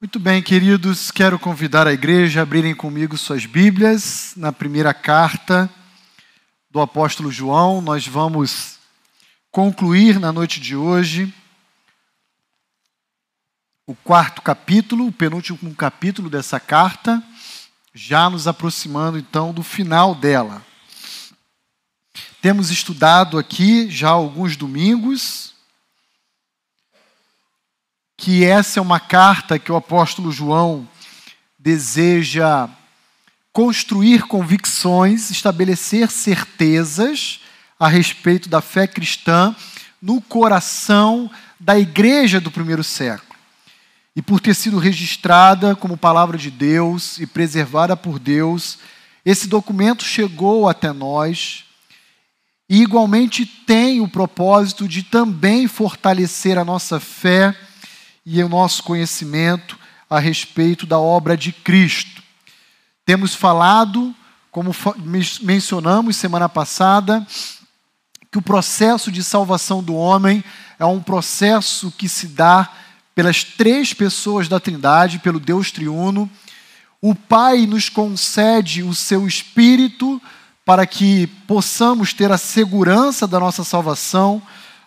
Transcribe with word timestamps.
Muito 0.00 0.20
bem, 0.20 0.40
queridos, 0.40 1.10
quero 1.10 1.40
convidar 1.40 1.88
a 1.88 1.92
igreja 1.92 2.38
a 2.38 2.42
abrirem 2.44 2.72
comigo 2.72 3.18
suas 3.18 3.46
Bíblias 3.46 4.32
na 4.36 4.52
primeira 4.52 4.94
carta 4.94 5.68
do 6.70 6.80
apóstolo 6.80 7.32
João. 7.32 7.82
Nós 7.82 8.06
vamos 8.06 8.78
concluir 9.50 10.20
na 10.20 10.32
noite 10.32 10.60
de 10.60 10.76
hoje 10.76 11.34
o 13.88 13.94
quarto 13.96 14.40
capítulo, 14.40 15.08
o 15.08 15.12
penúltimo 15.12 15.74
capítulo 15.74 16.30
dessa 16.30 16.60
carta, 16.60 17.20
já 17.92 18.30
nos 18.30 18.46
aproximando 18.46 19.18
então 19.18 19.52
do 19.52 19.64
final 19.64 20.14
dela. 20.14 20.64
Temos 22.40 22.70
estudado 22.70 23.36
aqui 23.36 23.90
já 23.90 24.10
alguns 24.10 24.56
domingos 24.56 25.57
que 28.20 28.44
essa 28.44 28.80
é 28.80 28.82
uma 28.82 28.98
carta 28.98 29.60
que 29.60 29.70
o 29.70 29.76
apóstolo 29.76 30.32
João 30.32 30.86
deseja 31.56 32.68
construir 33.52 34.24
convicções, 34.24 35.30
estabelecer 35.30 36.10
certezas 36.10 37.40
a 37.78 37.86
respeito 37.86 38.48
da 38.48 38.60
fé 38.60 38.88
cristã 38.88 39.54
no 40.02 40.20
coração 40.20 41.30
da 41.60 41.78
igreja 41.78 42.40
do 42.40 42.50
primeiro 42.50 42.82
século. 42.82 43.38
E 44.16 44.20
por 44.20 44.40
ter 44.40 44.54
sido 44.54 44.78
registrada 44.78 45.76
como 45.76 45.96
palavra 45.96 46.36
de 46.36 46.50
Deus 46.50 47.20
e 47.20 47.26
preservada 47.26 47.96
por 47.96 48.18
Deus, 48.18 48.80
esse 49.24 49.46
documento 49.46 50.02
chegou 50.04 50.68
até 50.68 50.92
nós 50.92 51.64
e 52.68 52.82
igualmente 52.82 53.46
tem 53.46 54.00
o 54.00 54.08
propósito 54.08 54.88
de 54.88 55.04
também 55.04 55.68
fortalecer 55.68 56.58
a 56.58 56.64
nossa 56.64 56.98
fé 56.98 57.56
e 58.30 58.42
o 58.42 58.48
nosso 58.48 58.82
conhecimento 58.82 59.78
a 60.08 60.18
respeito 60.18 60.84
da 60.84 60.98
obra 60.98 61.34
de 61.34 61.50
Cristo. 61.50 62.22
Temos 63.06 63.34
falado, 63.34 64.14
como 64.50 64.70
mencionamos 65.40 66.16
semana 66.16 66.46
passada, 66.46 67.26
que 68.30 68.36
o 68.36 68.42
processo 68.42 69.10
de 69.10 69.24
salvação 69.24 69.82
do 69.82 69.94
homem 69.94 70.44
é 70.78 70.84
um 70.84 71.00
processo 71.00 71.90
que 71.90 72.06
se 72.06 72.26
dá 72.26 72.70
pelas 73.14 73.42
três 73.42 73.94
pessoas 73.94 74.46
da 74.46 74.60
Trindade, 74.60 75.20
pelo 75.20 75.40
Deus 75.40 75.72
triuno. 75.72 76.30
O 77.00 77.14
Pai 77.14 77.64
nos 77.64 77.88
concede 77.88 78.82
o 78.82 78.94
seu 78.94 79.26
Espírito 79.26 80.20
para 80.66 80.86
que 80.86 81.26
possamos 81.46 82.12
ter 82.12 82.30
a 82.30 82.36
segurança 82.36 83.26
da 83.26 83.40
nossa 83.40 83.64
salvação. 83.64 84.42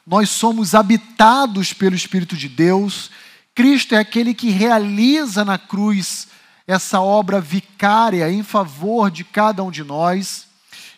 Nós 0.06 0.30
somos 0.30 0.76
habitados 0.76 1.74
pelo 1.74 1.96
Espírito 1.96 2.38
de 2.38 2.48
Deus 2.48 3.10
Cristo 3.54 3.96
é 3.96 3.98
aquele 3.98 4.34
que 4.34 4.50
realiza 4.50 5.44
na 5.44 5.58
cruz 5.58 6.28
essa 6.66 7.02
obra 7.02 7.42
vicária 7.42 8.32
em 8.32 8.44
favor 8.44 9.12
de 9.12 9.24
cada 9.24 9.62
um 9.64 9.70
de 9.70 9.84
nós, 9.84 10.48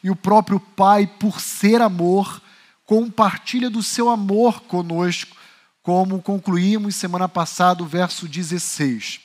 e 0.03 0.11
o 0.11 0.15
próprio 0.15 0.59
Pai, 0.59 1.07
por 1.07 1.39
ser 1.39 1.81
amor, 1.81 2.41
compartilha 2.85 3.69
do 3.69 3.81
seu 3.81 4.09
amor 4.09 4.61
conosco, 4.61 5.35
como 5.81 6.21
concluímos 6.21 6.95
semana 6.95 7.27
passada, 7.27 7.81
o 7.81 7.87
verso 7.87 8.27
16. 8.27 9.19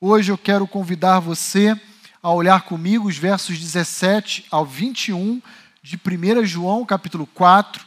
Hoje 0.00 0.32
eu 0.32 0.38
quero 0.38 0.66
convidar 0.66 1.20
você 1.20 1.78
a 2.22 2.30
olhar 2.30 2.62
comigo 2.62 3.08
os 3.08 3.18
versos 3.18 3.58
17 3.58 4.46
ao 4.50 4.64
21 4.64 5.42
de 5.82 5.96
1 5.96 6.46
João, 6.46 6.86
capítulo 6.86 7.26
4, 7.34 7.84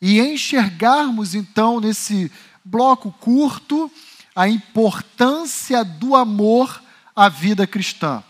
e 0.00 0.20
enxergarmos 0.20 1.34
então 1.34 1.80
nesse 1.80 2.30
bloco 2.64 3.12
curto 3.20 3.90
a 4.34 4.48
importância 4.48 5.84
do 5.84 6.16
amor 6.16 6.82
à 7.14 7.28
vida 7.28 7.66
cristã. 7.66 8.22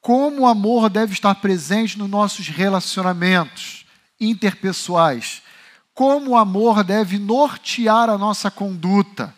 Como 0.00 0.42
o 0.42 0.46
amor 0.46 0.88
deve 0.88 1.12
estar 1.12 1.34
presente 1.36 1.98
nos 1.98 2.08
nossos 2.08 2.48
relacionamentos 2.48 3.84
interpessoais. 4.20 5.42
Como 5.92 6.30
o 6.30 6.36
amor 6.36 6.82
deve 6.82 7.18
nortear 7.18 8.08
a 8.08 8.16
nossa 8.16 8.50
conduta. 8.50 9.34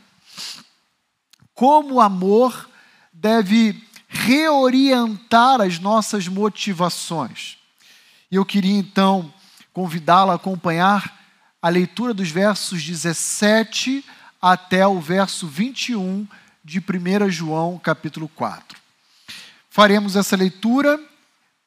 Como 1.54 1.94
o 1.94 2.00
amor 2.00 2.68
deve 3.12 3.82
reorientar 4.08 5.60
as 5.60 5.78
nossas 5.78 6.28
motivações. 6.28 7.58
E 8.30 8.36
eu 8.36 8.44
queria 8.44 8.78
então 8.78 9.32
convidá-la 9.72 10.32
a 10.32 10.36
acompanhar 10.36 11.18
a 11.62 11.68
leitura 11.68 12.14
dos 12.14 12.30
versos 12.30 12.82
17 12.82 14.04
até 14.40 14.86
o 14.86 15.00
verso 15.00 15.46
21 15.46 16.26
de 16.64 16.78
1 16.78 17.30
João, 17.30 17.78
capítulo 17.78 18.28
4. 18.28 18.78
Faremos 19.68 20.16
essa 20.16 20.36
leitura 20.36 21.00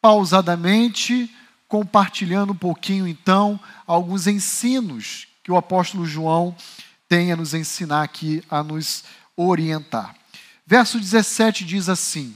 pausadamente, 0.02 1.34
compartilhando 1.68 2.52
um 2.54 2.56
pouquinho 2.56 3.08
então 3.08 3.60
alguns 3.88 4.28
ensinos 4.28 5.28
que 5.44 5.52
o 5.52 5.58
apóstolo 5.58 6.06
João 6.06 6.56
tem 7.08 7.32
a 7.32 7.36
nos 7.36 7.54
ensinar 7.54 8.04
aqui, 8.04 8.44
a 8.50 8.64
nos 8.64 9.04
orientar. 9.36 10.16
Verso 10.66 11.00
17 11.00 11.66
diz 11.66 11.90
assim: 11.90 12.36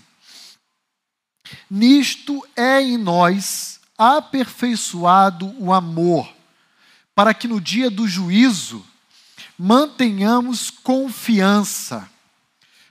Nisto 1.70 2.46
é 2.56 2.82
em 2.82 2.98
nós 2.98 3.80
aperfeiçoado 3.98 5.56
o 5.58 5.74
amor, 5.74 6.32
para 7.16 7.34
que 7.34 7.48
no 7.48 7.60
dia 7.60 7.90
do 7.90 8.08
juízo 8.08 8.86
mantenhamos 9.58 10.70
confiança, 10.70 12.10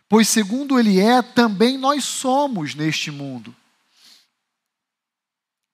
pois 0.09 0.29
segundo 0.29 0.79
Ele 0.79 1.01
é, 1.01 1.23
também 1.23 1.79
nós 1.79 2.05
somos 2.05 2.75
neste 2.75 3.11
mundo. 3.11 3.55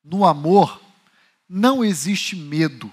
No 0.04 0.26
amor 0.26 0.80
não 1.48 1.84
existe 1.84 2.36
medo. 2.36 2.92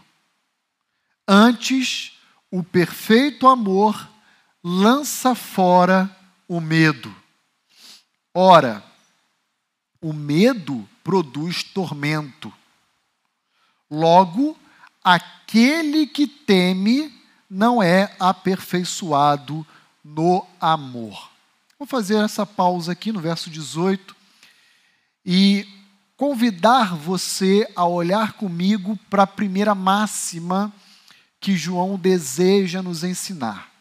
Antes, 1.28 2.14
o 2.52 2.64
perfeito 2.64 3.48
amor 3.48 4.10
lança 4.64 5.36
fora 5.36 6.16
o 6.48 6.60
medo. 6.60 7.16
Ora, 8.34 8.84
o 10.02 10.14
medo 10.14 10.88
produz 11.04 11.64
tormento. 11.64 12.54
Logo, 13.90 14.58
aquele 15.04 16.06
que 16.08 16.28
teme 16.28 17.19
não 17.50 17.82
é 17.82 18.16
aperfeiçoado 18.20 19.66
no 20.04 20.46
amor. 20.62 21.30
Vou 21.78 21.88
fazer 21.88 22.18
essa 22.18 22.46
pausa 22.46 22.92
aqui 22.92 23.12
no 23.12 23.20
verso 23.20 23.50
18 23.50 24.16
e 25.26 25.68
convidar 26.16 26.96
você 26.96 27.70
a 27.76 27.86
olhar 27.86 28.34
comigo 28.34 28.98
para 29.10 29.24
a 29.24 29.28
primeira 29.28 29.74
máxima 29.74 30.72
que 31.40 31.56
João 31.56 31.98
deseja 31.98 32.82
nos 32.82 33.04
ensinar, 33.04 33.72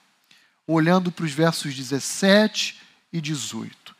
olhando 0.66 1.10
para 1.10 1.24
os 1.24 1.32
versos 1.32 1.74
17 1.74 2.80
e 3.12 3.20
18. 3.20 3.96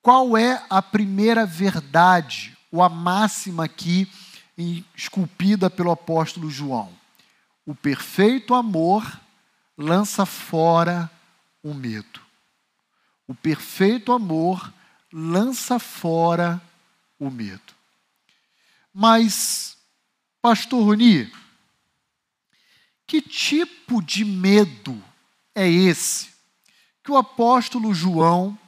Qual 0.00 0.36
é 0.36 0.64
a 0.70 0.80
primeira 0.80 1.44
verdade, 1.44 2.56
ou 2.72 2.82
a 2.82 2.88
máxima 2.88 3.64
aqui 3.64 4.10
esculpida 4.96 5.68
pelo 5.68 5.90
apóstolo 5.90 6.50
João? 6.50 6.99
O 7.66 7.74
perfeito 7.74 8.54
amor 8.54 9.20
lança 9.76 10.26
fora 10.26 11.10
o 11.62 11.74
medo. 11.74 12.20
O 13.26 13.34
perfeito 13.34 14.12
amor 14.12 14.72
lança 15.12 15.78
fora 15.78 16.60
o 17.18 17.30
medo. 17.30 17.74
Mas, 18.92 19.76
Pastor 20.42 20.84
Roni, 20.84 21.32
que 23.06 23.20
tipo 23.20 24.02
de 24.02 24.24
medo 24.24 25.02
é 25.54 25.68
esse 25.68 26.30
que 27.02 27.10
o 27.10 27.16
apóstolo 27.16 27.94
João 27.94 28.58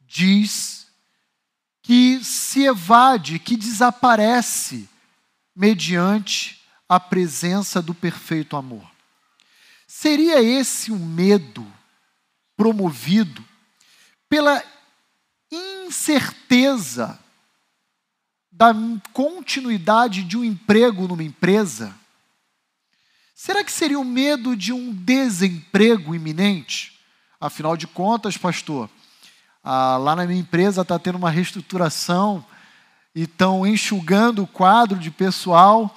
diz 0.00 0.86
que 1.82 2.22
se 2.24 2.64
evade, 2.64 3.38
que 3.38 3.56
desaparece 3.56 4.88
mediante 5.54 6.55
a 6.88 7.00
presença 7.00 7.82
do 7.82 7.94
perfeito 7.94 8.56
amor. 8.56 8.88
Seria 9.86 10.42
esse 10.42 10.92
um 10.92 10.98
medo 10.98 11.66
promovido 12.56 13.44
pela 14.28 14.62
incerteza 15.50 17.18
da 18.50 18.74
continuidade 19.12 20.22
de 20.22 20.36
um 20.36 20.44
emprego 20.44 21.06
numa 21.06 21.22
empresa? 21.22 21.94
Será 23.34 23.62
que 23.62 23.70
seria 23.70 23.98
o 23.98 24.04
medo 24.04 24.56
de 24.56 24.72
um 24.72 24.92
desemprego 24.92 26.14
iminente? 26.14 26.98
Afinal 27.38 27.76
de 27.76 27.86
contas, 27.86 28.36
pastor, 28.36 28.88
lá 29.62 30.16
na 30.16 30.26
minha 30.26 30.40
empresa 30.40 30.82
está 30.82 30.98
tendo 30.98 31.18
uma 31.18 31.30
reestruturação 31.30 32.44
e 33.14 33.22
estão 33.22 33.66
enxugando 33.66 34.42
o 34.42 34.46
quadro 34.46 34.98
de 34.98 35.10
pessoal 35.10 35.94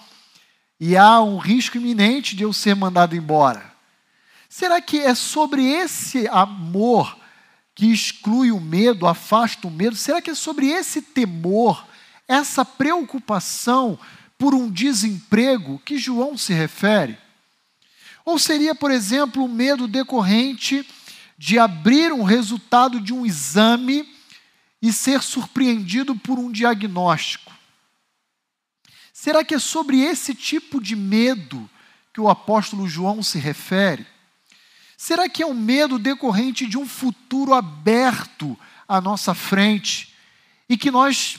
e 0.80 0.96
há 0.96 1.22
um 1.22 1.38
risco 1.38 1.78
iminente 1.78 2.36
de 2.36 2.44
eu 2.44 2.54
ser 2.54 2.76
mandado 2.76 3.16
embora. 3.16 3.74
Será 4.48 4.82
que 4.82 5.00
é 5.00 5.14
sobre 5.14 5.64
esse 5.64 6.28
amor 6.30 7.18
que 7.76 7.92
exclui 7.92 8.52
o 8.52 8.60
medo, 8.60 9.06
afasta 9.06 9.68
o 9.68 9.72
medo? 9.72 9.96
Será 9.96 10.22
que 10.22 10.32
é 10.32 10.36
sobre 10.36 10.68
esse 10.68 11.02
temor, 11.02 11.86
essa 12.28 12.64
preocupação 12.64 14.00
por 14.38 14.56
um 14.56 14.72
desemprego 14.72 15.80
que 15.86 15.98
João 15.98 16.38
se 16.38 16.54
refere? 16.54 17.18
Ou 18.24 18.40
seria, 18.40 18.74
por 18.74 18.92
exemplo, 18.92 19.44
o 19.44 19.50
medo 19.50 19.88
decorrente 19.88 20.88
de 21.38 21.58
abrir 21.58 22.12
um 22.12 22.24
resultado 22.24 23.00
de 23.00 23.14
um 23.14 23.26
exame 23.26 24.08
e 24.82 24.94
ser 24.94 25.22
surpreendido 25.22 26.16
por 26.16 26.40
um 26.40 26.52
diagnóstico? 26.52 27.49
Será 29.22 29.44
que 29.44 29.54
é 29.54 29.60
sobre 29.60 30.00
esse 30.00 30.34
tipo 30.34 30.82
de 30.82 30.96
medo 30.96 31.70
que 32.14 32.22
o 32.22 32.30
apóstolo 32.30 32.88
João 32.88 33.22
se 33.22 33.38
refere? 33.38 34.08
Será 34.98 35.28
que 35.28 35.44
é 35.44 35.46
um 35.46 35.54
medo 35.54 36.00
decorrente 36.00 36.66
de 36.66 36.78
um 36.78 36.88
futuro 36.88 37.54
aberto 37.54 38.58
à 38.88 39.02
nossa 39.02 39.34
frente 39.34 40.16
e 40.70 40.78
que 40.78 40.90
nós 40.90 41.38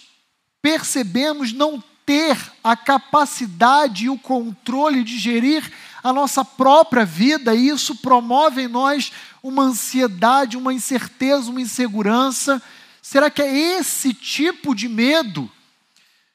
percebemos 0.61 1.55
não 1.55 1.82
ter 2.05 2.37
a 2.62 2.77
capacidade 2.77 4.05
e 4.05 4.11
o 4.11 4.19
controle 4.19 5.03
de 5.03 5.19
gerir 5.19 5.73
a 6.03 6.12
nossa 6.12 6.44
própria 6.44 7.06
vida 7.06 7.55
e 7.55 7.69
isso 7.69 7.97
promove 7.97 8.65
em 8.65 8.69
nós 8.69 9.11
uma 9.43 9.62
ansiedade, 9.62 10.55
uma 10.55 10.75
incerteza, 10.75 11.50
uma 11.50 11.62
insegurança? 11.62 12.62
Será 13.00 13.31
que 13.31 13.41
é 13.41 13.79
esse 13.79 14.12
tipo 14.12 14.75
de 14.75 14.87
medo 14.87 15.50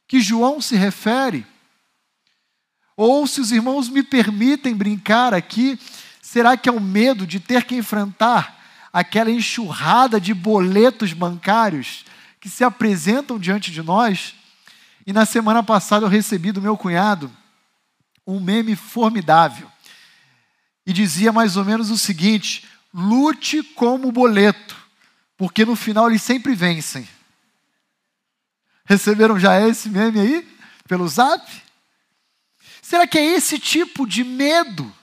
que 0.08 0.20
João 0.20 0.62
se 0.62 0.76
refere? 0.76 1.46
Ou, 2.98 3.28
se 3.28 3.42
os 3.42 3.52
irmãos 3.52 3.90
me 3.90 4.02
permitem 4.02 4.76
brincar 4.76 5.34
aqui, 5.34 5.80
será 6.22 6.56
que 6.56 6.70
é 6.70 6.72
o 6.72 6.80
medo 6.80 7.28
de 7.28 7.40
ter 7.40 7.64
que 7.66 7.76
enfrentar 7.76 8.62
aquela 8.94 9.30
enxurrada 9.30 10.20
de 10.20 10.34
boletos 10.34 11.12
bancários 11.12 12.06
que 12.40 12.50
se 12.50 12.64
apresentam 12.64 13.38
diante 13.38 13.72
de 13.72 13.82
nós? 13.82 14.36
E 15.06 15.12
na 15.12 15.26
semana 15.26 15.62
passada 15.62 16.06
eu 16.06 16.10
recebi 16.10 16.52
do 16.52 16.62
meu 16.62 16.78
cunhado 16.78 17.32
um 18.26 18.40
meme 18.40 18.76
formidável. 18.76 19.70
E 20.86 20.94
dizia 20.94 21.32
mais 21.32 21.58
ou 21.58 21.66
menos 21.66 21.90
o 21.90 21.98
seguinte: 21.98 22.66
lute 22.94 23.62
como 23.62 24.12
boleto, 24.12 24.76
porque 25.38 25.66
no 25.66 25.76
final 25.76 26.10
eles 26.10 26.22
sempre 26.22 26.56
vencem. 26.56 27.08
Receberam 28.86 29.40
já 29.40 29.60
esse 29.68 29.90
meme 29.90 30.20
aí? 30.20 30.48
Pelo 30.88 31.08
zap? 31.08 31.44
Será 32.82 33.08
que 33.08 33.18
é 33.18 33.26
esse 33.36 33.58
tipo 33.58 34.08
de 34.08 34.24
medo 34.24 34.94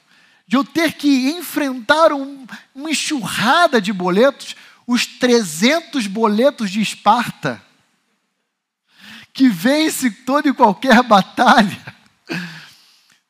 de 0.47 0.57
eu 0.57 0.65
ter 0.65 0.93
que 0.93 1.31
enfrentar 1.31 2.13
um, 2.13 2.47
uma 2.73 2.91
enxurrada 2.91 3.81
de 3.81 3.93
boletos, 3.93 4.55
os 4.87 5.05
300 5.05 6.07
boletos 6.07 6.71
de 6.71 6.81
Esparta, 6.81 7.61
que 9.33 9.49
vence 9.49 10.11
toda 10.11 10.49
e 10.49 10.55
qualquer 10.55 11.03
batalha? 11.03 11.83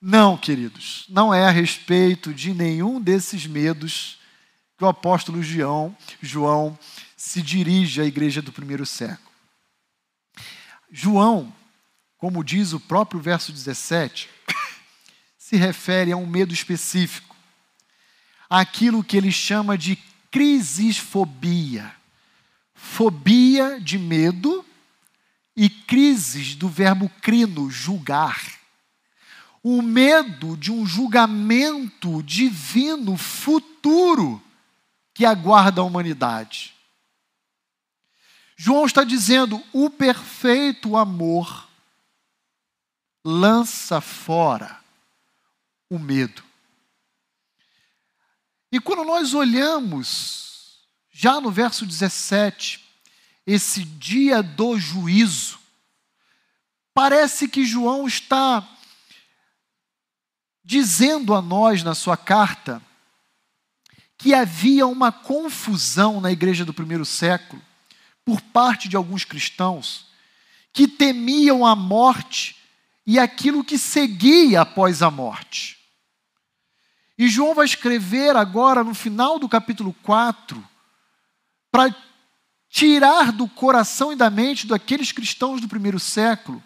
Não, 0.00 0.36
queridos, 0.36 1.06
não 1.08 1.32
é 1.32 1.46
a 1.46 1.50
respeito 1.50 2.34
de 2.34 2.52
nenhum 2.52 3.00
desses 3.00 3.46
medos 3.46 4.18
que 4.76 4.84
o 4.84 4.88
apóstolo 4.88 5.42
João, 5.42 5.96
João 6.20 6.78
se 7.16 7.40
dirige 7.40 8.02
à 8.02 8.04
igreja 8.04 8.42
do 8.42 8.52
primeiro 8.52 8.84
século. 8.84 9.31
João, 10.94 11.50
como 12.18 12.44
diz 12.44 12.74
o 12.74 12.78
próprio 12.78 13.18
verso 13.18 13.50
17, 13.50 14.28
se 15.38 15.56
refere 15.56 16.12
a 16.12 16.16
um 16.18 16.26
medo 16.26 16.52
específico, 16.52 17.34
aquilo 18.48 19.02
que 19.02 19.16
ele 19.16 19.32
chama 19.32 19.78
de 19.78 19.96
crisisfobia. 20.30 21.90
Fobia 22.74 23.80
de 23.80 23.98
medo 23.98 24.62
e 25.56 25.70
crises 25.70 26.54
do 26.54 26.68
verbo 26.68 27.10
crino, 27.22 27.70
julgar. 27.70 28.44
O 29.62 29.80
medo 29.80 30.56
de 30.58 30.70
um 30.70 30.84
julgamento 30.84 32.22
divino 32.22 33.16
futuro 33.16 34.42
que 35.14 35.24
aguarda 35.24 35.80
a 35.80 35.84
humanidade. 35.84 36.71
João 38.64 38.86
está 38.86 39.02
dizendo: 39.02 39.60
o 39.72 39.90
perfeito 39.90 40.96
amor 40.96 41.68
lança 43.24 44.00
fora 44.00 44.78
o 45.90 45.98
medo. 45.98 46.44
E 48.70 48.78
quando 48.78 49.02
nós 49.02 49.34
olhamos, 49.34 50.78
já 51.10 51.40
no 51.40 51.50
verso 51.50 51.84
17, 51.84 52.88
esse 53.44 53.82
dia 53.82 54.40
do 54.44 54.78
juízo, 54.78 55.58
parece 56.94 57.48
que 57.48 57.64
João 57.64 58.06
está 58.06 58.64
dizendo 60.62 61.34
a 61.34 61.42
nós 61.42 61.82
na 61.82 61.96
sua 61.96 62.16
carta 62.16 62.80
que 64.16 64.32
havia 64.32 64.86
uma 64.86 65.10
confusão 65.10 66.20
na 66.20 66.30
igreja 66.30 66.64
do 66.64 66.72
primeiro 66.72 67.04
século 67.04 67.60
por 68.24 68.40
parte 68.40 68.88
de 68.88 68.96
alguns 68.96 69.24
cristãos 69.24 70.06
que 70.72 70.88
temiam 70.88 71.66
a 71.66 71.76
morte 71.76 72.56
e 73.06 73.18
aquilo 73.18 73.64
que 73.64 73.76
seguia 73.76 74.62
após 74.62 75.02
a 75.02 75.10
morte. 75.10 75.78
E 77.18 77.28
João 77.28 77.54
vai 77.54 77.66
escrever 77.66 78.36
agora 78.36 78.82
no 78.82 78.94
final 78.94 79.38
do 79.38 79.48
capítulo 79.48 79.94
4 80.02 80.66
para 81.70 81.94
tirar 82.68 83.32
do 83.32 83.46
coração 83.48 84.12
e 84.12 84.16
da 84.16 84.30
mente 84.30 84.66
daqueles 84.66 85.12
cristãos 85.12 85.60
do 85.60 85.68
primeiro 85.68 86.00
século, 86.00 86.62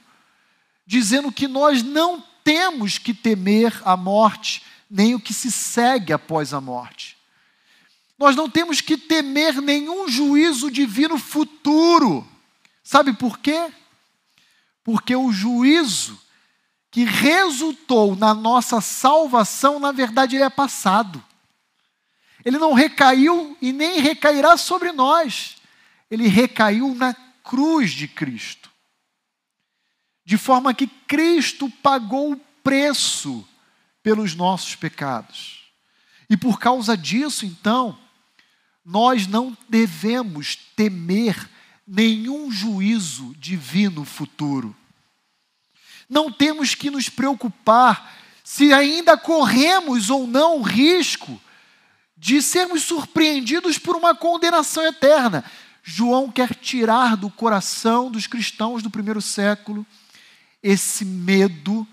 dizendo 0.87 1.33
que 1.33 1.49
nós 1.49 1.83
não 1.83 2.23
temos 2.45 2.97
que 2.97 3.13
temer 3.13 3.83
a 3.85 3.97
morte, 3.97 4.63
nem 4.89 5.17
o 5.17 5.21
que 5.21 5.35
se 5.35 5.51
segue 5.51 6.13
após 6.13 6.55
a 6.55 6.61
morte. 6.61 7.16
Nós 8.19 8.35
não 8.35 8.49
temos 8.49 8.81
que 8.81 8.97
temer 8.97 9.61
nenhum 9.61 10.09
juízo 10.09 10.71
divino 10.71 11.19
futuro. 11.19 12.27
Sabe 12.83 13.13
por 13.13 13.39
quê? 13.39 13.73
Porque 14.83 15.15
o 15.15 15.31
juízo 15.31 16.19
que 16.91 17.05
resultou 17.05 18.17
na 18.17 18.33
nossa 18.33 18.81
salvação, 18.81 19.79
na 19.79 19.93
verdade, 19.93 20.37
ele 20.37 20.45
é 20.45 20.51
passado. 20.51 21.23
Ele 22.45 22.59
não 22.59 22.73
recaiu 22.73 23.57
e 23.61 23.73
nem 23.73 24.01
recairá 24.01 24.57
sobre 24.57 24.93
nós. 24.93 25.57
Ele 26.11 26.27
recaiu 26.29 26.95
na 26.95 27.13
cruz 27.43 27.91
de 27.91 28.09
Cristo. 28.09 28.71
De 30.25 30.39
forma 30.39 30.73
que 30.73 30.87
Cristo 30.87 31.69
pagou 31.83 32.33
o 32.33 32.41
preço 32.63 33.47
pelos 34.03 34.35
nossos 34.35 34.75
pecados. 34.75 35.65
E 36.31 36.37
por 36.37 36.59
causa 36.59 36.97
disso, 36.97 37.45
então, 37.45 37.99
nós 38.87 39.27
não 39.27 39.59
devemos 39.69 40.55
temer 40.77 41.51
nenhum 41.85 42.53
juízo 42.53 43.35
divino 43.37 44.05
futuro. 44.05 44.77
Não 46.09 46.31
temos 46.31 46.77
que 46.77 46.89
nos 46.89 47.09
preocupar 47.09 48.17
se 48.45 48.73
ainda 48.73 49.17
corremos 49.17 50.09
ou 50.09 50.25
não 50.25 50.61
o 50.61 50.63
risco 50.63 51.41
de 52.17 52.41
sermos 52.41 52.85
surpreendidos 52.85 53.77
por 53.77 53.97
uma 53.97 54.15
condenação 54.15 54.85
eterna. 54.85 55.45
João 55.83 56.31
quer 56.31 56.55
tirar 56.55 57.17
do 57.17 57.29
coração 57.29 58.09
dos 58.09 58.29
cristãos 58.29 58.85
do 58.85 58.91
primeiro 58.91 59.21
século 59.21 59.85
esse 60.63 61.05
medo 61.05 61.85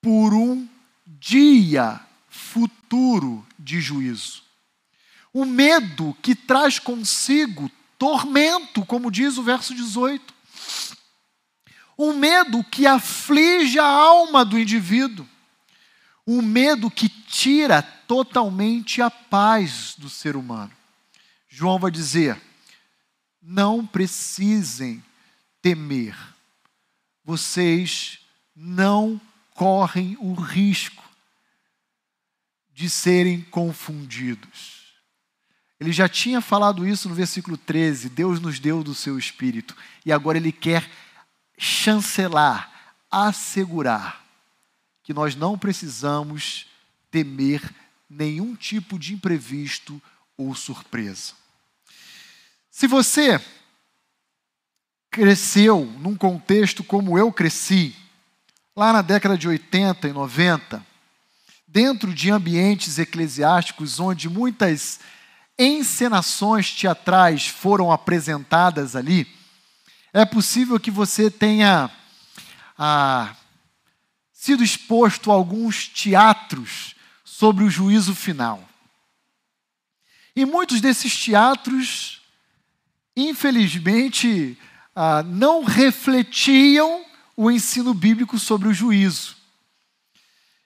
por 0.00 0.32
um 0.32 0.66
dia 1.06 2.00
futuro 2.30 3.46
de 3.58 3.82
juízo. 3.82 4.44
O 5.34 5.44
medo 5.44 6.16
que 6.22 6.32
traz 6.32 6.78
consigo 6.78 7.68
tormento, 7.98 8.86
como 8.86 9.10
diz 9.10 9.36
o 9.36 9.42
verso 9.42 9.74
18. 9.74 10.32
O 11.96 12.12
medo 12.12 12.62
que 12.62 12.86
aflige 12.86 13.80
a 13.80 13.84
alma 13.84 14.44
do 14.44 14.56
indivíduo. 14.56 15.28
O 16.24 16.40
medo 16.40 16.88
que 16.88 17.08
tira 17.08 17.82
totalmente 17.82 19.02
a 19.02 19.10
paz 19.10 19.96
do 19.98 20.08
ser 20.08 20.36
humano. 20.36 20.72
João 21.48 21.80
vai 21.80 21.90
dizer: 21.90 22.40
não 23.42 23.84
precisem 23.84 25.04
temer, 25.60 26.16
vocês 27.24 28.20
não 28.54 29.20
correm 29.50 30.16
o 30.20 30.32
risco 30.32 31.02
de 32.72 32.88
serem 32.88 33.40
confundidos. 33.42 34.83
Ele 35.78 35.92
já 35.92 36.08
tinha 36.08 36.40
falado 36.40 36.86
isso 36.86 37.08
no 37.08 37.14
versículo 37.14 37.56
13: 37.56 38.08
Deus 38.08 38.40
nos 38.40 38.58
deu 38.58 38.82
do 38.82 38.94
seu 38.94 39.18
espírito. 39.18 39.76
E 40.04 40.12
agora 40.12 40.38
ele 40.38 40.52
quer 40.52 40.88
chancelar, 41.58 42.70
assegurar 43.10 44.24
que 45.02 45.12
nós 45.12 45.36
não 45.36 45.58
precisamos 45.58 46.66
temer 47.10 47.62
nenhum 48.08 48.54
tipo 48.54 48.98
de 48.98 49.14
imprevisto 49.14 50.00
ou 50.36 50.54
surpresa. 50.54 51.32
Se 52.70 52.86
você 52.86 53.40
cresceu 55.10 55.84
num 56.00 56.16
contexto 56.16 56.82
como 56.82 57.18
eu 57.18 57.32
cresci, 57.32 57.94
lá 58.74 58.92
na 58.92 59.02
década 59.02 59.38
de 59.38 59.46
80 59.46 60.08
e 60.08 60.12
90, 60.12 60.84
dentro 61.68 62.12
de 62.12 62.30
ambientes 62.30 62.98
eclesiásticos 62.98 64.00
onde 64.00 64.28
muitas 64.28 64.98
encenações 65.58 66.72
teatrais 66.72 67.46
foram 67.46 67.92
apresentadas 67.92 68.96
ali, 68.96 69.26
é 70.12 70.24
possível 70.24 70.78
que 70.78 70.90
você 70.90 71.30
tenha 71.30 71.90
ah, 72.78 73.34
sido 74.32 74.62
exposto 74.62 75.30
a 75.30 75.34
alguns 75.34 75.88
teatros 75.88 76.94
sobre 77.24 77.64
o 77.64 77.70
juízo 77.70 78.14
final. 78.14 78.62
E 80.36 80.44
muitos 80.44 80.80
desses 80.80 81.16
teatros, 81.16 82.20
infelizmente, 83.16 84.58
ah, 84.94 85.22
não 85.22 85.64
refletiam 85.64 87.04
o 87.36 87.50
ensino 87.50 87.92
bíblico 87.92 88.38
sobre 88.38 88.68
o 88.68 88.74
juízo. 88.74 89.36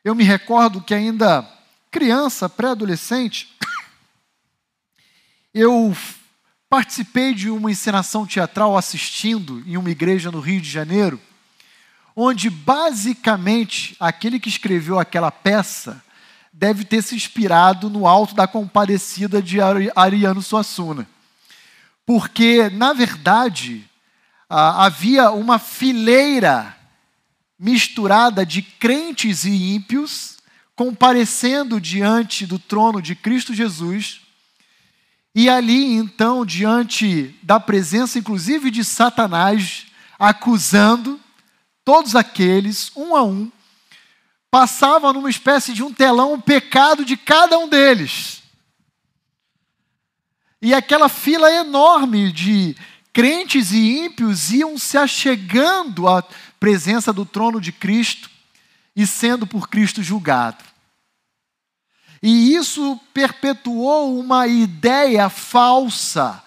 Eu 0.05 0.15
me 0.15 0.25
recordo 0.25 0.83
que, 0.83 0.95
ainda 0.95 1.49
criança, 1.91 2.49
pré-adolescente, 2.49 3.57
eu 5.55 5.97
participei 6.69 7.33
de 7.35 7.49
uma 7.49 7.71
encenação 7.71 8.27
teatral 8.27 8.77
assistindo 8.77 9.63
em 9.67 9.77
uma 9.77 9.91
igreja 9.91 10.31
no 10.31 10.41
Rio 10.41 10.61
de 10.61 10.69
Janeiro, 10.69 11.21
onde 12.15 12.51
basicamente 12.51 13.97
aquele 13.99 14.39
que 14.39 14.49
escreveu 14.49 14.99
aquela 14.99 15.31
peça 15.31 16.03
deve 16.53 16.85
ter 16.85 17.03
se 17.03 17.15
inspirado 17.15 17.89
no 17.89 18.07
Alto 18.07 18.35
da 18.35 18.47
Compadecida 18.47 19.41
de 19.41 19.59
Ariano 19.95 20.43
Suassuna. 20.43 21.09
Porque, 22.05 22.69
na 22.71 22.93
verdade, 22.93 23.89
havia 24.49 25.31
uma 25.31 25.59
fileira 25.59 26.77
misturada 27.59 28.45
de 28.45 28.63
crentes 28.63 29.45
e 29.45 29.75
ímpios 29.75 30.39
comparecendo 30.75 31.81
diante 31.81 32.47
do 32.47 32.59
trono 32.59 33.03
de 33.03 33.15
Cristo 33.15 33.55
Jesus. 33.55 34.28
E 35.41 35.49
ali, 35.49 35.95
então, 35.95 36.45
diante 36.45 37.33
da 37.45 37.61
presença, 37.61 38.19
inclusive 38.19 38.73
de 38.73 38.83
Satanás, 38.83 39.87
acusando 40.19 41.21
todos 41.85 42.17
aqueles, 42.17 42.91
um 42.97 43.15
a 43.15 43.23
um, 43.23 43.49
passava 44.51 45.13
numa 45.13 45.31
espécie 45.31 45.73
de 45.73 45.81
um 45.81 45.95
telão 45.95 46.33
o 46.33 46.43
pecado 46.43 47.05
de 47.05 47.17
cada 47.17 47.57
um 47.57 47.69
deles. 47.69 48.43
E 50.61 50.75
aquela 50.75 51.09
fila 51.09 51.49
enorme 51.53 52.33
de 52.33 52.77
crentes 53.13 53.71
e 53.71 54.07
ímpios 54.07 54.51
iam 54.51 54.77
se 54.77 54.99
achegando 54.99 56.09
à 56.09 56.21
presença 56.59 57.13
do 57.13 57.25
trono 57.25 57.61
de 57.61 57.71
Cristo 57.71 58.29
e 58.97 59.07
sendo 59.07 59.47
por 59.47 59.69
Cristo 59.69 60.03
julgado. 60.03 60.65
E 62.23 62.55
isso 62.55 62.99
perpetuou 63.15 64.19
uma 64.19 64.47
ideia 64.47 65.29
falsa, 65.29 66.43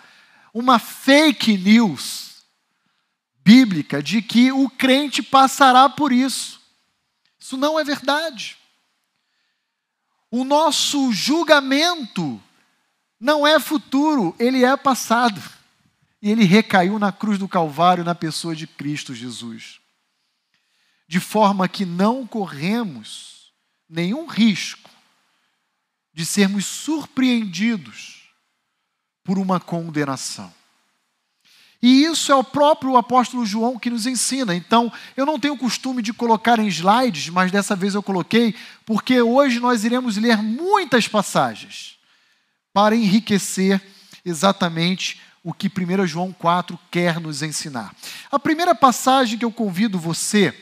uma 0.54 0.80
fake 0.80 1.58
news 1.58 2.44
bíblica 3.44 4.04
de 4.04 4.22
que 4.22 4.52
o 4.52 4.70
crente 4.70 5.24
passará 5.24 5.90
por 5.90 6.12
isso. 6.12 6.62
Isso 7.40 7.58
não 7.58 7.80
é 7.80 7.84
verdade. 7.84 8.58
O 10.30 10.44
nosso 10.44 11.12
julgamento 11.12 12.42
não 13.20 13.46
é 13.46 13.60
futuro, 13.60 14.36
ele 14.40 14.64
é 14.64 14.76
passado 14.78 15.42
e 16.22 16.30
ele 16.30 16.44
recaiu 16.44 17.00
na 17.00 17.12
cruz 17.12 17.40
do 17.40 17.48
Calvário 17.48 18.04
na 18.04 18.14
pessoa 18.14 18.56
de 18.56 18.68
Cristo 18.68 19.14
Jesus. 19.14 19.80
De 21.08 21.20
forma 21.20 21.68
que 21.68 21.86
não 21.86 22.26
corremos 22.28 23.52
nenhum 23.90 24.28
risco 24.28 24.91
de 26.14 26.26
sermos 26.26 26.66
surpreendidos 26.66 28.30
por 29.24 29.38
uma 29.38 29.60
condenação. 29.60 30.52
E 31.82 32.04
isso 32.04 32.32
é 32.32 32.36
o 32.36 32.44
próprio 32.44 32.96
apóstolo 32.96 33.46
João 33.46 33.80
que 33.80 33.90
nos 33.90 34.06
ensina. 34.06 34.54
Então, 34.54 34.92
eu 35.18 35.26
não 35.26 35.40
tenho 35.40 35.58
costume 35.58 36.02
de 36.02 36.14
colocar 36.14 36.60
em 36.60 36.68
slides, 36.68 37.30
mas 37.30 37.52
dessa 37.52 37.76
vez 37.76 37.96
eu 37.96 38.04
coloquei, 38.04 38.56
porque 38.86 39.20
hoje 39.20 39.60
nós 39.60 39.84
iremos 39.84 40.16
ler 40.18 40.38
muitas 40.38 41.08
passagens 41.08 41.98
para 42.72 42.96
enriquecer 42.96 43.82
exatamente 44.24 45.20
o 45.44 45.54
que 45.54 45.68
1 45.68 46.06
João 46.06 46.32
4 46.32 46.78
quer 46.92 47.20
nos 47.20 47.42
ensinar. 47.42 47.96
A 48.32 48.38
primeira 48.38 48.76
passagem 48.76 49.40
que 49.40 49.46
eu 49.46 49.52
convido 49.52 49.98
você 49.98 50.56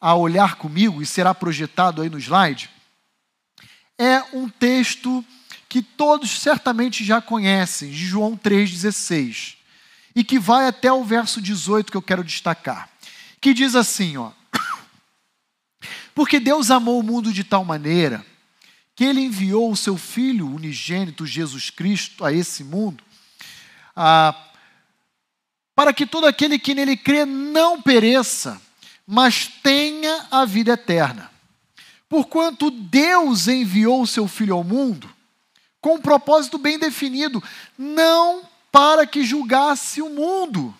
a 0.00 0.14
olhar 0.14 0.56
comigo, 0.56 1.02
e 1.02 1.06
será 1.06 1.34
projetado 1.34 2.00
aí 2.00 2.08
no 2.08 2.18
slide, 2.18 2.70
é 4.02 4.24
um 4.32 4.48
texto 4.48 5.24
que 5.68 5.82
todos 5.82 6.30
certamente 6.30 7.04
já 7.04 7.20
conhecem, 7.20 7.90
de 7.90 8.06
João 8.06 8.36
3,16, 8.36 9.54
e 10.14 10.22
que 10.22 10.38
vai 10.38 10.66
até 10.66 10.92
o 10.92 11.04
verso 11.04 11.40
18 11.40 11.90
que 11.90 11.96
eu 11.96 12.02
quero 12.02 12.24
destacar, 12.24 12.88
que 13.40 13.54
diz 13.54 13.74
assim: 13.74 14.16
ó, 14.16 14.32
Porque 16.14 16.38
Deus 16.38 16.70
amou 16.70 17.00
o 17.00 17.02
mundo 17.02 17.32
de 17.32 17.44
tal 17.44 17.64
maneira 17.64 18.24
que 18.94 19.04
ele 19.04 19.20
enviou 19.20 19.72
o 19.72 19.76
seu 19.76 19.96
Filho 19.96 20.46
unigênito, 20.46 21.24
Jesus 21.24 21.70
Cristo, 21.70 22.24
a 22.24 22.32
esse 22.32 22.62
mundo 22.62 23.02
ah, 23.96 24.34
para 25.74 25.92
que 25.92 26.06
todo 26.06 26.26
aquele 26.26 26.58
que 26.58 26.74
nele 26.74 26.96
crê 26.96 27.24
não 27.24 27.80
pereça, 27.80 28.60
mas 29.06 29.46
tenha 29.46 30.26
a 30.30 30.44
vida 30.44 30.72
eterna. 30.72 31.31
Porquanto 32.12 32.70
Deus 32.70 33.48
enviou 33.48 34.02
o 34.02 34.06
seu 34.06 34.28
Filho 34.28 34.54
ao 34.54 34.62
mundo 34.62 35.10
com 35.80 35.94
um 35.94 35.98
propósito 35.98 36.58
bem 36.58 36.78
definido, 36.78 37.42
não 37.78 38.46
para 38.70 39.06
que 39.06 39.24
julgasse 39.24 40.02
o 40.02 40.10
mundo, 40.10 40.76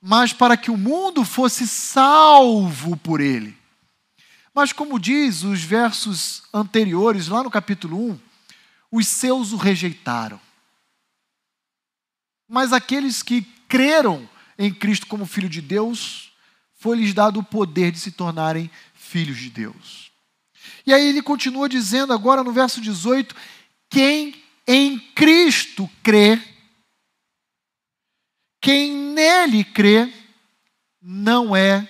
mas 0.00 0.32
para 0.32 0.56
que 0.56 0.70
o 0.70 0.76
mundo 0.76 1.24
fosse 1.24 1.66
salvo 1.66 2.96
por 2.96 3.20
ele. 3.20 3.58
Mas, 4.54 4.72
como 4.72 5.00
diz 5.00 5.42
os 5.42 5.64
versos 5.64 6.44
anteriores, 6.54 7.26
lá 7.26 7.42
no 7.42 7.50
capítulo 7.50 8.12
1, 8.12 8.20
os 8.92 9.08
seus 9.08 9.50
o 9.50 9.56
rejeitaram. 9.56 10.40
Mas 12.48 12.72
aqueles 12.72 13.20
que 13.20 13.42
creram 13.66 14.28
em 14.56 14.72
Cristo 14.72 15.08
como 15.08 15.26
Filho 15.26 15.48
de 15.48 15.60
Deus, 15.60 16.30
foi-lhes 16.78 17.12
dado 17.12 17.40
o 17.40 17.44
poder 17.44 17.90
de 17.90 17.98
se 17.98 18.12
tornarem 18.12 18.70
filhos 18.94 19.38
de 19.38 19.50
Deus. 19.50 20.11
E 20.86 20.92
aí 20.92 21.08
ele 21.08 21.22
continua 21.22 21.68
dizendo 21.68 22.12
agora 22.12 22.42
no 22.42 22.52
verso 22.52 22.80
18: 22.80 23.34
quem 23.88 24.42
em 24.66 24.98
Cristo 24.98 25.88
crê, 26.02 26.40
quem 28.60 28.92
nele 28.92 29.64
crê, 29.64 30.12
não 31.00 31.54
é 31.54 31.88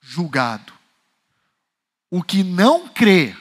julgado. 0.00 0.72
O 2.10 2.22
que 2.22 2.42
não 2.42 2.88
crê 2.88 3.36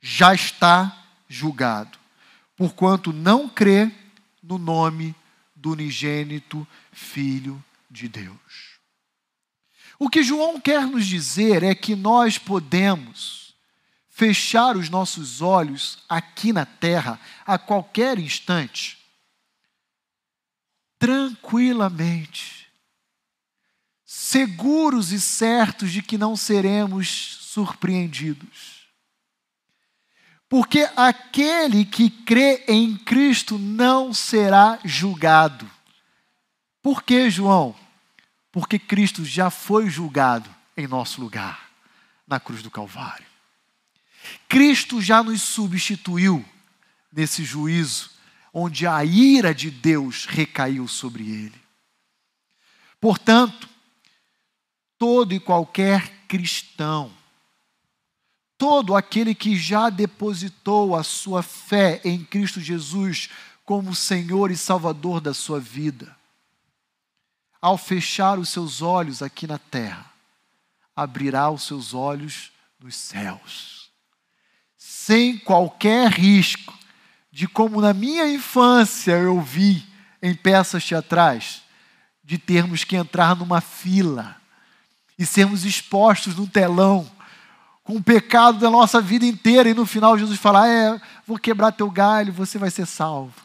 já 0.00 0.34
está 0.34 1.04
julgado, 1.28 1.98
porquanto 2.56 3.12
não 3.12 3.48
crê 3.48 3.90
no 4.42 4.58
nome 4.58 5.14
do 5.54 5.72
unigênito 5.72 6.66
Filho 6.92 7.62
de 7.90 8.08
Deus. 8.08 8.76
O 9.98 10.08
que 10.08 10.22
João 10.22 10.60
quer 10.60 10.86
nos 10.86 11.06
dizer 11.06 11.62
é 11.62 11.74
que 11.74 11.94
nós 11.94 12.38
podemos 12.38 13.45
fechar 14.16 14.76
os 14.76 14.88
nossos 14.88 15.42
olhos 15.42 15.98
aqui 16.08 16.52
na 16.52 16.64
terra 16.64 17.20
a 17.44 17.58
qualquer 17.58 18.18
instante, 18.18 18.98
tranquilamente, 20.98 22.66
seguros 24.04 25.12
e 25.12 25.20
certos 25.20 25.92
de 25.92 26.00
que 26.00 26.16
não 26.16 26.34
seremos 26.34 27.38
surpreendidos 27.42 28.76
porque 30.48 30.88
aquele 30.96 31.84
que 31.84 32.08
crê 32.08 32.64
em 32.68 32.96
Cristo 32.96 33.58
não 33.58 34.12
será 34.14 34.78
julgado. 34.84 35.68
Por 36.80 37.02
que, 37.02 37.28
João? 37.28 37.74
Porque 38.52 38.78
Cristo 38.78 39.24
já 39.24 39.50
foi 39.50 39.90
julgado 39.90 40.48
em 40.76 40.86
nosso 40.86 41.20
lugar, 41.20 41.68
na 42.26 42.38
cruz 42.38 42.62
do 42.62 42.70
Calvário. 42.70 43.26
Cristo 44.48 45.00
já 45.00 45.22
nos 45.22 45.42
substituiu 45.42 46.44
nesse 47.12 47.44
juízo, 47.44 48.10
onde 48.52 48.86
a 48.86 49.04
ira 49.04 49.54
de 49.54 49.70
Deus 49.70 50.26
recaiu 50.26 50.88
sobre 50.88 51.24
ele. 51.24 51.60
Portanto, 53.00 53.68
todo 54.98 55.34
e 55.34 55.40
qualquer 55.40 56.26
cristão 56.26 57.12
todo 58.58 58.94
aquele 58.94 59.34
que 59.34 59.56
já 59.56 59.90
depositou 59.90 60.96
a 60.96 61.02
sua 61.02 61.42
fé 61.42 62.00
em 62.04 62.24
Cristo 62.24 62.60
Jesus 62.60 63.28
como 63.64 63.94
Senhor 63.94 64.50
e 64.50 64.56
Salvador 64.56 65.20
da 65.20 65.34
sua 65.34 65.58
vida, 65.58 66.16
ao 67.60 67.76
fechar 67.76 68.38
os 68.38 68.48
seus 68.48 68.80
olhos 68.80 69.22
aqui 69.22 69.46
na 69.46 69.58
terra, 69.58 70.10
abrirá 70.94 71.50
os 71.50 71.64
seus 71.64 71.92
olhos 71.92 72.52
nos 72.78 72.94
céus, 72.94 73.75
sem 75.06 75.38
qualquer 75.38 76.10
risco 76.10 76.76
de 77.30 77.46
como 77.46 77.80
na 77.80 77.94
minha 77.94 78.28
infância 78.28 79.12
eu 79.12 79.40
vi 79.40 79.86
em 80.20 80.34
peças 80.34 80.84
teatrais, 80.84 81.62
de 82.24 82.36
termos 82.38 82.82
que 82.82 82.96
entrar 82.96 83.36
numa 83.36 83.60
fila 83.60 84.34
e 85.16 85.24
sermos 85.24 85.64
expostos 85.64 86.34
no 86.34 86.48
telão 86.48 87.08
com 87.84 87.94
o 87.94 88.02
pecado 88.02 88.58
da 88.58 88.68
nossa 88.68 89.00
vida 89.00 89.24
inteira 89.24 89.68
e 89.68 89.74
no 89.74 89.86
final 89.86 90.18
Jesus 90.18 90.40
falar: 90.40 90.66
"É, 90.68 91.00
vou 91.24 91.38
quebrar 91.38 91.70
teu 91.70 91.88
galho, 91.88 92.32
você 92.32 92.58
vai 92.58 92.70
ser 92.72 92.84
salvo". 92.84 93.40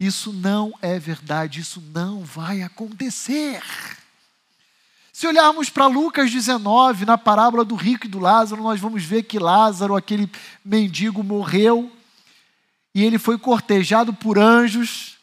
Isso 0.00 0.32
não 0.32 0.72
é 0.82 0.98
verdade, 0.98 1.60
isso 1.60 1.80
não 1.94 2.24
vai 2.24 2.60
acontecer. 2.60 3.62
Se 5.16 5.26
olharmos 5.26 5.70
para 5.70 5.86
Lucas 5.86 6.30
19, 6.30 7.06
na 7.06 7.16
parábola 7.16 7.64
do 7.64 7.74
rico 7.74 8.04
e 8.04 8.08
do 8.10 8.18
Lázaro, 8.18 8.62
nós 8.62 8.78
vamos 8.78 9.02
ver 9.02 9.22
que 9.22 9.38
Lázaro, 9.38 9.96
aquele 9.96 10.30
mendigo, 10.62 11.24
morreu 11.24 11.90
e 12.94 13.02
ele 13.02 13.18
foi 13.18 13.38
cortejado 13.38 14.12
por 14.12 14.38
anjos, 14.38 15.16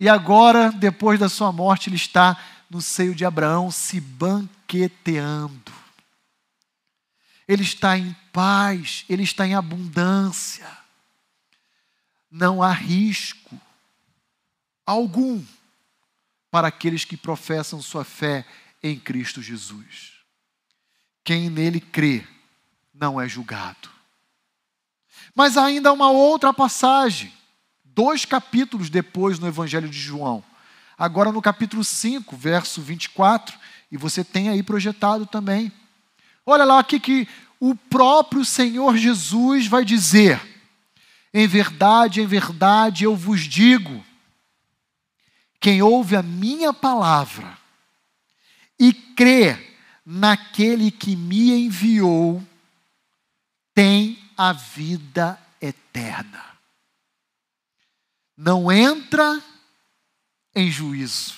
e 0.00 0.08
agora, 0.08 0.72
depois 0.72 1.20
da 1.20 1.28
sua 1.28 1.52
morte, 1.52 1.90
ele 1.90 1.96
está 1.96 2.42
no 2.70 2.80
seio 2.80 3.14
de 3.14 3.22
Abraão 3.22 3.70
se 3.70 4.00
banqueteando. 4.00 5.72
Ele 7.46 7.64
está 7.64 7.98
em 7.98 8.16
paz, 8.32 9.04
ele 9.10 9.24
está 9.24 9.46
em 9.46 9.54
abundância. 9.54 10.66
Não 12.30 12.62
há 12.62 12.72
risco 12.72 13.60
algum 14.86 15.44
para 16.50 16.68
aqueles 16.68 17.04
que 17.04 17.14
professam 17.14 17.82
sua 17.82 18.04
fé 18.04 18.46
em 18.82 18.98
Cristo 18.98 19.42
Jesus. 19.42 20.12
Quem 21.24 21.50
nele 21.50 21.80
crê 21.80 22.26
não 22.94 23.20
é 23.20 23.28
julgado. 23.28 23.90
Mas 25.34 25.56
há 25.56 25.64
ainda 25.64 25.92
uma 25.92 26.10
outra 26.10 26.52
passagem, 26.52 27.32
dois 27.84 28.24
capítulos 28.24 28.90
depois 28.90 29.38
no 29.38 29.46
Evangelho 29.46 29.88
de 29.88 29.98
João. 29.98 30.42
Agora 30.96 31.30
no 31.30 31.42
capítulo 31.42 31.84
5, 31.84 32.36
verso 32.36 32.80
24, 32.80 33.58
e 33.90 33.96
você 33.96 34.24
tem 34.24 34.48
aí 34.48 34.62
projetado 34.62 35.26
também. 35.26 35.72
Olha 36.44 36.64
lá 36.64 36.78
aqui 36.78 36.98
que 36.98 37.28
o 37.60 37.74
próprio 37.74 38.44
Senhor 38.44 38.96
Jesus 38.96 39.66
vai 39.66 39.84
dizer: 39.84 40.40
Em 41.32 41.46
verdade, 41.46 42.20
em 42.20 42.26
verdade 42.26 43.04
eu 43.04 43.14
vos 43.14 43.42
digo, 43.42 44.04
quem 45.60 45.82
ouve 45.82 46.16
a 46.16 46.22
minha 46.22 46.72
palavra 46.72 47.57
e 48.78 48.92
crê 48.92 49.76
naquele 50.04 50.90
que 50.90 51.16
me 51.16 51.50
enviou, 51.50 52.42
tem 53.74 54.18
a 54.36 54.52
vida 54.52 55.38
eterna. 55.60 56.44
Não 58.36 58.70
entra 58.70 59.42
em 60.54 60.70
juízo. 60.70 61.36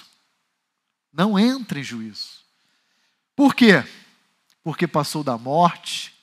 Não 1.13 1.39
entra 1.39 1.81
em 1.81 1.83
juízo. 1.83 2.45
Por 3.35 3.55
quê? 3.55 3.85
Porque 4.63 4.87
passou 4.87 5.25
da 5.25 5.37
morte 5.37 6.15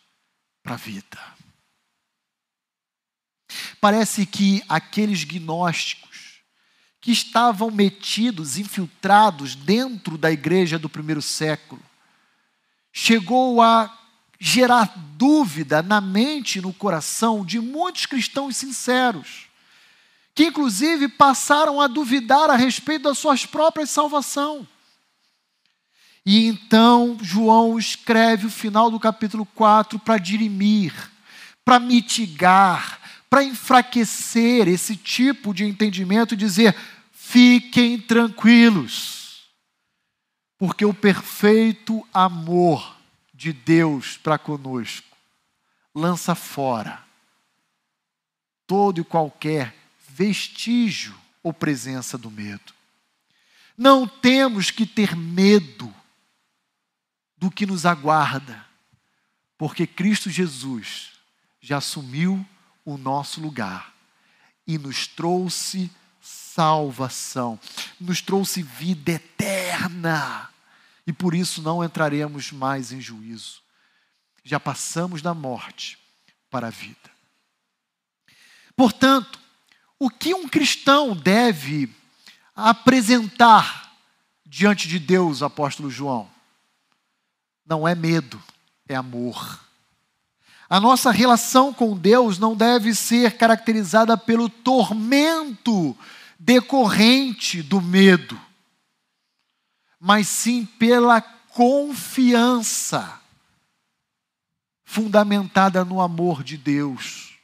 para 0.61 0.75
a 0.75 0.77
vida. 0.77 1.37
Parece 3.81 4.25
que 4.25 4.63
aqueles 4.69 5.23
gnósticos 5.23 6.06
que 6.99 7.11
estavam 7.11 7.71
metidos, 7.71 8.57
infiltrados 8.57 9.55
dentro 9.55 10.17
da 10.17 10.31
igreja 10.31 10.79
do 10.79 10.89
primeiro 10.89 11.21
século. 11.21 11.81
Chegou 12.91 13.61
a 13.61 13.95
gerar 14.39 14.93
dúvida 15.17 15.81
na 15.81 15.99
mente 16.01 16.59
e 16.59 16.61
no 16.61 16.73
coração 16.73 17.45
de 17.45 17.59
muitos 17.59 18.05
cristãos 18.05 18.57
sinceros, 18.57 19.47
que 20.33 20.45
inclusive 20.45 21.07
passaram 21.07 21.81
a 21.81 21.87
duvidar 21.87 22.49
a 22.49 22.55
respeito 22.55 23.03
da 23.03 23.15
sua 23.15 23.35
própria 23.49 23.85
salvação. 23.85 24.67
E 26.25 26.45
então 26.45 27.17
João 27.21 27.79
escreve 27.79 28.47
o 28.47 28.51
final 28.51 28.91
do 28.91 28.99
capítulo 28.99 29.45
4 29.45 29.97
para 29.97 30.17
dirimir, 30.17 30.93
para 31.63 31.79
mitigar, 31.79 32.99
para 33.29 33.43
enfraquecer 33.43 34.67
esse 34.67 34.95
tipo 34.95 35.53
de 35.53 35.65
entendimento 35.65 36.33
e 36.33 36.37
dizer: 36.37 36.75
Fiquem 37.11 37.99
tranquilos, 37.99 39.49
porque 40.57 40.85
o 40.85 40.93
perfeito 40.93 42.07
amor 42.13 42.97
de 43.33 43.51
Deus 43.53 44.17
para 44.17 44.37
conosco 44.37 45.15
lança 45.93 46.35
fora 46.35 47.07
todo 48.67 48.99
e 48.99 49.03
qualquer 49.03 49.73
vestígio 50.09 51.15
ou 51.41 51.53
presença 51.53 52.17
do 52.17 52.29
medo. 52.29 52.73
Não 53.77 54.07
temos 54.07 54.69
que 54.69 54.85
ter 54.85 55.15
medo 55.15 55.93
do 57.37 57.49
que 57.49 57.65
nos 57.65 57.85
aguarda, 57.85 58.65
porque 59.57 59.87
Cristo 59.87 60.29
Jesus 60.29 61.13
já 61.61 61.77
assumiu 61.77 62.45
o 62.87 62.97
nosso 62.97 63.41
lugar 63.41 63.93
e 64.65 64.77
nos 64.77 65.07
trouxe 65.07 65.91
salvação, 66.21 67.59
nos 67.99 68.21
trouxe 68.21 68.61
vida 68.61 69.11
eterna. 69.11 70.49
E 71.05 71.11
por 71.11 71.35
isso 71.35 71.61
não 71.61 71.83
entraremos 71.83 72.49
mais 72.53 72.93
em 72.93 73.01
juízo. 73.01 73.61
Já 74.41 74.57
passamos 74.57 75.21
da 75.21 75.33
morte 75.33 75.99
para 76.49 76.67
a 76.67 76.69
vida. 76.69 77.11
Portanto, 78.73 79.37
o 79.99 80.09
que 80.09 80.33
um 80.33 80.47
cristão 80.47 81.13
deve 81.13 81.93
apresentar 82.55 83.93
diante 84.45 84.87
de 84.87 84.97
Deus, 84.97 85.43
apóstolo 85.43 85.89
João? 85.89 86.31
Não 87.65 87.85
é 87.85 87.93
medo, 87.93 88.41
é 88.87 88.95
amor. 88.95 89.66
A 90.69 90.79
nossa 90.79 91.11
relação 91.11 91.73
com 91.73 91.95
Deus 91.95 92.37
não 92.37 92.55
deve 92.55 92.93
ser 92.93 93.37
caracterizada 93.37 94.17
pelo 94.17 94.49
tormento 94.49 95.97
decorrente 96.37 97.63
do 97.63 97.81
medo, 97.81 98.39
mas 99.99 100.27
sim 100.27 100.65
pela 100.65 101.21
confiança 101.21 103.19
fundamentada 104.83 105.83
no 105.85 106.01
amor 106.01 106.43
de 106.43 106.57
Deus. 106.57 107.37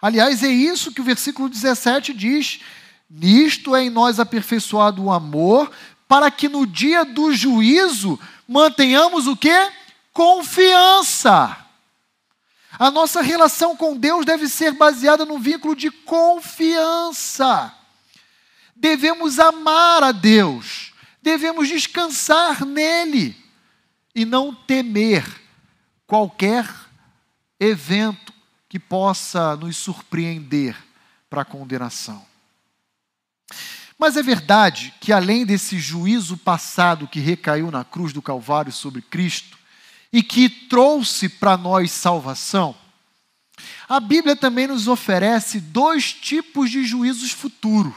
Aliás, 0.00 0.42
é 0.42 0.48
isso 0.48 0.92
que 0.92 1.00
o 1.00 1.04
versículo 1.04 1.48
17 1.48 2.12
diz: 2.12 2.60
Nisto 3.08 3.74
é 3.74 3.84
em 3.84 3.90
nós 3.90 4.20
aperfeiçoado 4.20 5.04
o 5.04 5.10
amor, 5.10 5.70
para 6.06 6.30
que 6.30 6.48
no 6.48 6.66
dia 6.66 7.04
do 7.04 7.32
juízo 7.32 8.20
mantenhamos 8.46 9.26
o 9.26 9.36
que? 9.36 9.70
Confiança. 10.12 11.69
A 12.78 12.90
nossa 12.90 13.20
relação 13.20 13.76
com 13.76 13.96
Deus 13.96 14.24
deve 14.24 14.48
ser 14.48 14.72
baseada 14.72 15.24
no 15.24 15.38
vínculo 15.38 15.74
de 15.74 15.90
confiança 15.90 17.74
devemos 18.80 19.38
amar 19.38 20.02
a 20.02 20.10
Deus, 20.10 20.94
devemos 21.20 21.68
descansar 21.68 22.64
nele 22.64 23.36
e 24.14 24.24
não 24.24 24.54
temer 24.54 25.24
qualquer 26.06 26.66
evento 27.60 28.32
que 28.68 28.78
possa 28.78 29.54
nos 29.54 29.76
surpreender 29.76 30.74
para 31.28 31.42
a 31.42 31.44
condenação. 31.44 32.24
Mas 33.98 34.16
é 34.16 34.22
verdade 34.22 34.94
que, 34.98 35.12
além 35.12 35.44
desse 35.44 35.78
juízo 35.78 36.38
passado 36.38 37.06
que 37.06 37.20
recaiu 37.20 37.70
na 37.70 37.84
cruz 37.84 38.14
do 38.14 38.22
Calvário 38.22 38.72
sobre 38.72 39.02
Cristo 39.02 39.58
e 40.12 40.22
que 40.22 40.48
trouxe 40.48 41.28
para 41.28 41.56
nós 41.56 41.90
salvação, 41.90 42.74
a 43.88 44.00
Bíblia 44.00 44.36
também 44.36 44.66
nos 44.66 44.88
oferece 44.88 45.60
dois 45.60 46.12
tipos 46.12 46.70
de 46.70 46.84
juízos 46.84 47.30
futuros 47.30 47.94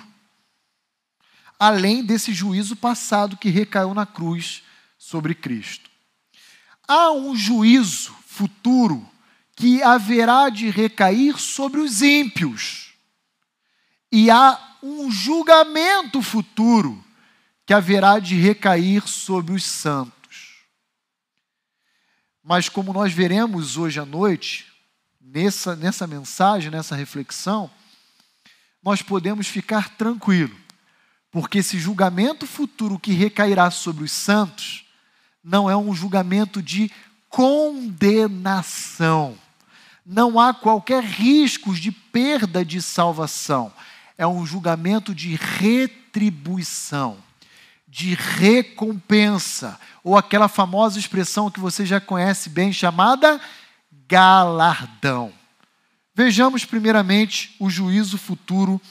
além 1.63 2.04
desse 2.04 2.34
juízo 2.34 2.76
passado 2.76 3.38
que 3.38 3.49
recaiu 3.49 3.93
na 3.93 4.06
cruz 4.06 4.63
sobre 4.97 5.34
Cristo. 5.34 5.89
Há 6.86 7.12
um 7.13 7.34
juízo 7.34 8.13
futuro 8.28 9.10
que 9.56 9.82
haverá 9.82 10.49
de 10.49 10.69
recair 10.69 11.38
sobre 11.38 11.80
os 11.80 12.02
ímpios, 12.02 12.91
e 14.12 14.30
há 14.30 14.60
um 14.84 15.10
julgamento 15.10 16.21
futuro 16.21 17.02
que 17.65 17.73
haverá 17.73 18.19
de 18.19 18.36
recair 18.36 19.08
sobre 19.08 19.54
os 19.54 19.63
santos. 19.63 20.22
Mas, 22.43 22.67
como 22.67 22.91
nós 22.91 23.13
veremos 23.13 23.77
hoje 23.77 24.01
à 24.01 24.06
noite, 24.06 24.65
nessa, 25.21 25.77
nessa 25.77 26.06
mensagem, 26.06 26.69
nessa 26.69 26.95
reflexão, 26.95 27.71
nós 28.84 29.01
podemos 29.01 29.47
ficar 29.47 29.91
tranquilos, 29.91 30.58
porque 31.32 31.60
esse 31.60 31.79
julgamento 31.79 32.45
futuro 32.45 32.99
que 32.99 33.13
recairá 33.13 33.71
sobre 33.71 34.03
os 34.03 34.12
santos 34.12 34.84
não 35.41 35.69
é 35.69 35.77
um 35.77 35.95
julgamento 35.95 36.62
de 36.62 36.91
condenação. 37.29 39.38
Não 40.06 40.38
há 40.38 40.53
qualquer 40.53 41.01
risco 41.01 41.73
de 41.73 41.91
perda 41.91 42.65
de 42.65 42.82
salvação. 42.82 43.71
É 44.17 44.27
um 44.27 44.45
julgamento 44.45 45.15
de 45.15 45.36
retribuição, 45.36 47.22
de 47.93 48.15
recompensa, 48.15 49.79
ou 50.03 50.17
aquela 50.17 50.47
famosa 50.47 50.97
expressão 50.97 51.51
que 51.51 51.60
você 51.60 51.86
já 51.86 52.01
conhece 52.01 52.49
bem 52.49 52.73
chamada 52.73 53.39
galardão. 54.08 55.32
Vejamos 56.15 56.65
primeiramente 56.65 57.56
o 57.60 57.69
juízo 57.69 58.17
futuro 58.17 58.82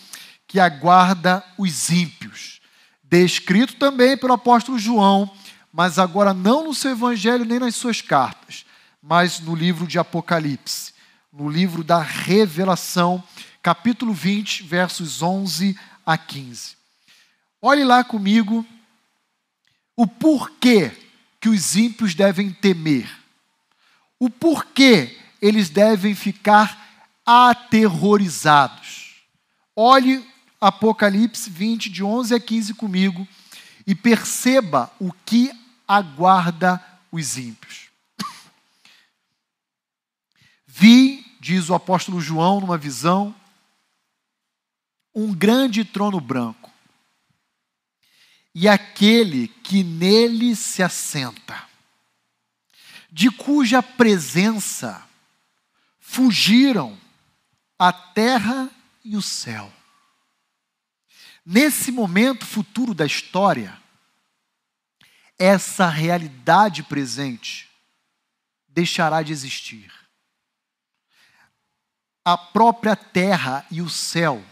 que 0.47 0.61
aguarda 0.61 1.45
os 1.59 1.91
ímpios, 1.91 2.61
descrito 3.03 3.75
também 3.75 4.17
pelo 4.17 4.35
apóstolo 4.35 4.79
João 4.79 5.31
mas 5.73 5.99
agora 5.99 6.35
não 6.35 6.65
no 6.65 6.75
seu 6.75 6.91
evangelho 6.91 7.47
nem 7.47 7.59
nas 7.59 7.75
suas 7.75 8.03
cartas, 8.03 8.67
mas 9.03 9.41
no 9.41 9.55
livro 9.55 9.87
de 9.87 9.99
Apocalipse, 9.99 10.93
no 11.33 11.49
livro 11.49 11.83
da 11.83 11.99
Revelação, 11.99 13.25
capítulo 13.63 14.13
20, 14.13 14.65
versos 14.65 15.23
11 15.23 15.79
a 16.05 16.19
15. 16.19 16.77
Olhe 17.61 17.85
lá 17.85 18.05
comigo 18.05 18.67
o 19.97 20.07
porquê 20.07 20.91
que 21.41 21.49
os 21.49 21.77
ímpios 21.77 22.15
devem 22.15 22.53
temer. 22.53 23.11
O 24.19 24.31
porquê 24.31 25.19
eles 25.41 25.69
devem 25.69 26.15
ficar 26.15 27.11
aterrorizados. 27.27 29.23
Olhe 29.75 30.25
Apocalipse 30.61 31.51
20, 31.51 31.91
de 31.91 32.05
11 32.05 32.35
a 32.35 32.41
15 32.41 32.75
comigo, 32.75 33.27
e 33.85 33.97
perceba 33.97 34.93
o 35.01 35.13
que 35.13 35.51
aguarda 35.89 36.81
os 37.11 37.37
ímpios. 37.37 37.89
Vi, 40.65 41.25
diz 41.41 41.69
o 41.69 41.75
apóstolo 41.75 42.21
João 42.21 42.61
numa 42.61 42.79
visão, 42.79 43.35
um 45.13 45.35
grande 45.35 45.85
trono 45.85 46.21
branco, 46.21 46.62
e 48.55 48.69
aquele 48.69 49.49
que 49.49 49.83
nele 49.83 50.55
se 50.55 50.83
assenta, 50.83 51.69
de 53.11 53.31
cuja 53.31 53.83
presença 53.83 55.07
fugiram 55.99 56.99
a 57.79 57.93
terra 57.93 58.71
e 59.05 59.17
o 59.17 59.23
céu. 59.23 59.73
Nesse 61.45 61.91
momento 61.91 62.47
futuro 62.47 62.95
da 62.95 63.05
história, 63.05 63.81
essa 65.39 65.89
realidade 65.89 66.83
presente 66.83 67.69
deixará 68.69 69.23
de 69.23 69.33
existir. 69.33 69.93
A 72.25 72.39
própria 72.39 72.95
terra 72.95 73.67
e 73.71 73.83
o 73.83 73.91
céu 73.91 74.45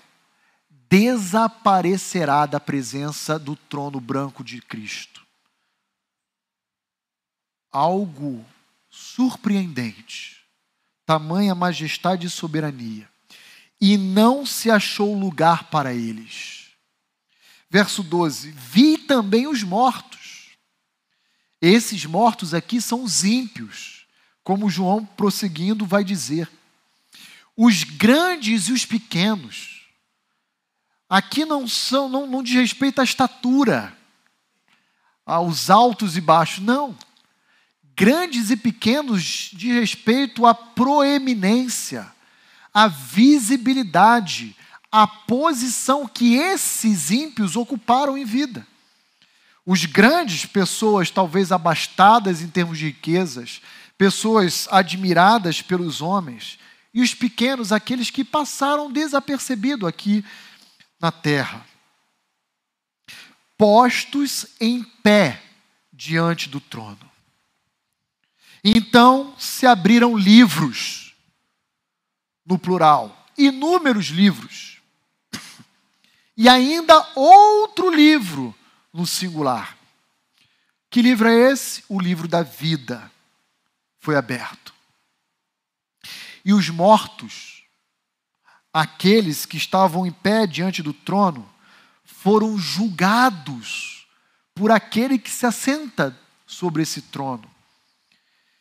desaparecerá 0.91 2.47
da 2.47 2.59
presença 2.59 3.39
do 3.39 3.55
trono 3.55 4.01
branco 4.01 4.43
de 4.43 4.61
Cristo. 4.61 5.25
Algo 7.71 8.45
surpreendente, 8.91 10.43
tamanha 11.07 11.55
majestade 11.55 12.27
e 12.27 12.31
soberania, 12.31 13.09
e 13.81 13.97
não 13.97 14.45
se 14.45 14.71
achou 14.71 15.19
lugar 15.19 15.71
para 15.71 15.95
eles. 15.95 16.71
Verso 17.71 18.03
12: 18.03 18.51
Vi 18.51 18.99
também 18.99 19.47
os 19.47 19.63
mortos 19.63 20.21
esses 21.61 22.07
mortos 22.07 22.55
aqui 22.55 22.81
são 22.81 23.05
os 23.05 23.23
ímpios, 23.23 24.07
como 24.43 24.71
João 24.71 25.05
prosseguindo 25.05 25.85
vai 25.85 26.03
dizer. 26.03 26.51
Os 27.55 27.85
grandes 27.85 28.69
e 28.69 28.73
os 28.73 28.87
pequenos. 28.87 29.80
Aqui 31.11 31.45
não 31.45 31.67
são, 31.67 32.09
não, 32.09 32.25
não 32.25 32.41
diz 32.41 32.55
respeito 32.55 33.01
à 33.01 33.05
estatura, 33.05 33.93
aos 35.27 35.69
altos 35.69 36.17
e 36.17 36.21
baixos, 36.21 36.61
não. 36.61 36.97
Grandes 37.97 38.49
e 38.49 38.57
pequenos 38.57 39.51
de 39.53 39.73
respeito 39.73 40.47
à 40.47 40.55
proeminência, 40.55 42.07
à 42.73 42.87
visibilidade, 42.87 44.57
à 44.91 45.05
posição 45.05 46.07
que 46.07 46.37
esses 46.37 47.11
ímpios 47.11 47.57
ocuparam 47.57 48.17
em 48.17 48.25
vida. 48.25 48.65
Os 49.67 49.85
grandes, 49.85 50.47
pessoas 50.47 51.11
talvez 51.11 51.51
abastadas 51.51 52.41
em 52.41 52.47
termos 52.47 52.79
de 52.79 52.87
riquezas, 52.87 53.61
pessoas 53.99 54.69
admiradas 54.71 55.61
pelos 55.61 56.01
homens, 56.01 56.57
e 56.95 57.03
os 57.03 57.15
pequenos, 57.15 57.73
aqueles 57.73 58.11
que 58.11 58.25
passaram 58.25 58.91
desapercebido 58.91 59.89
aqui 59.89 60.25
na 61.01 61.11
terra. 61.11 61.67
Postos 63.57 64.47
em 64.61 64.83
pé 64.83 65.43
diante 65.93 66.49
do 66.49 66.61
trono. 66.61 67.11
Então 68.63 69.35
se 69.39 69.67
abriram 69.67 70.17
livros, 70.17 71.15
no 72.45 72.59
plural, 72.59 73.27
inúmeros 73.37 74.07
livros. 74.07 74.81
E 76.37 76.49
ainda 76.49 77.07
outro 77.15 77.91
livro 77.91 78.55
no 78.93 79.07
singular. 79.07 79.77
Que 80.91 81.03
livro 81.03 81.29
é 81.29 81.53
esse? 81.53 81.85
O 81.89 82.01
livro 82.01 82.27
da 82.27 82.43
vida 82.43 83.11
foi 83.99 84.17
aberto. 84.17 84.75
E 86.45 86.53
os 86.53 86.69
mortos, 86.69 87.50
aqueles 88.73 89.45
que 89.45 89.57
estavam 89.57 90.07
em 90.07 90.13
pé 90.13 90.47
diante 90.47 90.83
do 90.83 90.93
trono, 90.93 91.49
foram 92.05 92.59
julgados 92.59 94.07
por 94.55 94.71
aquele 94.71 95.19
que 95.19 95.31
se 95.31 95.47
assenta 95.47 96.19
sobre 96.47 96.83
esse 96.83 97.03
trono, 97.03 97.51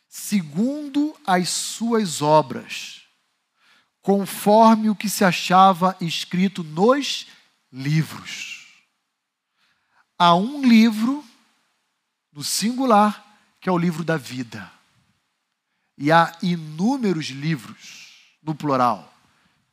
segundo 0.08 1.16
as 1.26 1.50
suas 1.50 2.22
obras, 2.22 3.02
conforme 4.02 4.90
o 4.90 4.96
que 4.96 5.10
se 5.10 5.26
achava 5.26 5.96
escrito 6.00 6.64
nos 6.64 7.28
livros. 7.72 8.68
Há 10.18 10.36
um 10.36 10.62
livro, 10.62 11.24
no 12.32 12.44
singular, 12.44 13.26
que 13.60 13.70
é 13.70 13.72
o 13.72 13.78
livro 13.78 14.04
da 14.04 14.18
vida. 14.18 14.72
E 15.98 16.12
há 16.12 16.38
inúmeros 16.42 17.28
livros, 17.28 18.38
no 18.42 18.56
plural, 18.56 19.14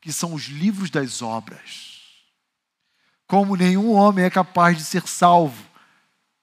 que 0.06 0.12
são 0.12 0.34
os 0.34 0.44
livros 0.44 0.88
das 0.88 1.20
obras. 1.20 2.00
Como 3.26 3.56
nenhum 3.56 3.90
homem 3.90 4.24
é 4.24 4.30
capaz 4.30 4.78
de 4.78 4.84
ser 4.84 5.04
salvo 5.08 5.68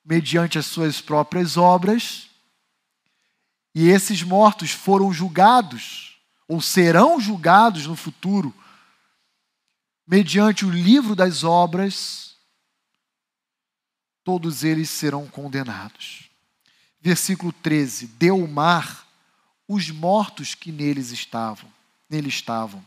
mediante 0.03 0.59
as 0.59 0.65
suas 0.65 0.99
próprias 0.99 1.55
obras, 1.55 2.29
e 3.73 3.87
esses 3.87 4.21
mortos 4.21 4.71
foram 4.71 5.13
julgados, 5.13 6.19
ou 6.45 6.59
serão 6.59 7.21
julgados 7.21 7.87
no 7.87 7.95
futuro, 7.95 8.53
mediante 10.05 10.65
o 10.65 10.69
livro 10.69 11.15
das 11.15 11.45
obras 11.45 12.35
todos 14.25 14.65
eles 14.65 14.89
serão 14.89 15.25
condenados. 15.25 16.29
Versículo 16.99 17.53
13: 17.53 18.07
Deu 18.07 18.43
o 18.43 18.45
mar 18.45 19.07
os 19.69 19.89
mortos 19.89 20.53
que 20.53 20.69
neles 20.69 21.11
estavam, 21.11 21.71
nele 22.09 22.27
estavam. 22.27 22.85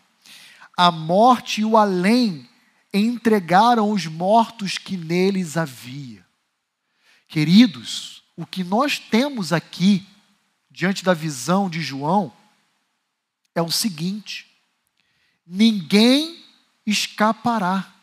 A 0.76 0.90
morte 0.90 1.62
e 1.62 1.64
o 1.64 1.76
além 1.76 2.48
entregaram 2.92 3.90
os 3.90 4.06
mortos 4.06 4.78
que 4.78 4.96
neles 4.96 5.56
havia. 5.56 6.26
Queridos, 7.28 8.22
o 8.36 8.46
que 8.46 8.62
nós 8.62 8.98
temos 8.98 9.52
aqui, 9.52 10.06
diante 10.70 11.02
da 11.02 11.14
visão 11.14 11.68
de 11.70 11.80
João, 11.80 12.32
é 13.54 13.62
o 13.62 13.70
seguinte: 13.70 14.46
ninguém 15.46 16.44
escapará. 16.86 17.94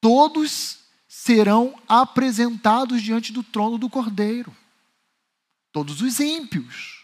Todos 0.00 0.78
serão 1.06 1.80
apresentados 1.88 3.02
diante 3.02 3.32
do 3.32 3.42
trono 3.42 3.78
do 3.78 3.90
Cordeiro. 3.90 4.56
Todos 5.70 6.00
os 6.00 6.18
ímpios. 6.20 7.01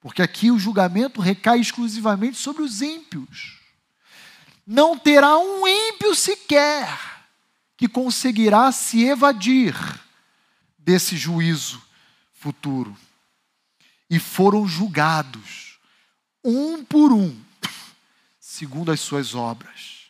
Porque 0.00 0.22
aqui 0.22 0.50
o 0.50 0.58
julgamento 0.58 1.20
recai 1.20 1.60
exclusivamente 1.60 2.36
sobre 2.36 2.62
os 2.62 2.80
ímpios. 2.82 3.58
Não 4.66 4.98
terá 4.98 5.38
um 5.38 5.66
ímpio 5.66 6.14
sequer 6.14 6.88
que 7.76 7.88
conseguirá 7.88 8.70
se 8.70 9.04
evadir 9.04 9.74
desse 10.78 11.16
juízo 11.16 11.82
futuro. 12.32 12.96
E 14.10 14.18
foram 14.18 14.66
julgados, 14.66 15.78
um 16.44 16.84
por 16.84 17.12
um, 17.12 17.36
segundo 18.40 18.90
as 18.90 19.00
suas 19.00 19.34
obras. 19.34 20.06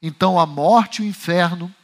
Então 0.00 0.38
a 0.38 0.46
morte 0.46 1.02
e 1.02 1.06
o 1.06 1.08
inferno, 1.08 1.74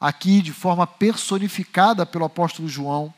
aqui 0.00 0.42
de 0.42 0.52
forma 0.52 0.86
personificada 0.86 2.04
pelo 2.04 2.24
apóstolo 2.24 2.68
João, 2.68 3.12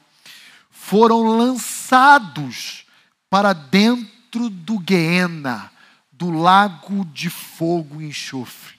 foram 0.70 1.36
lançados 1.36 2.84
para 3.30 3.52
dentro 3.52 4.50
do 4.50 4.78
Guiena, 4.78 5.72
do 6.10 6.30
lago 6.30 7.04
de 7.06 7.30
fogo 7.30 8.02
e 8.02 8.06
enxofre. 8.06 8.74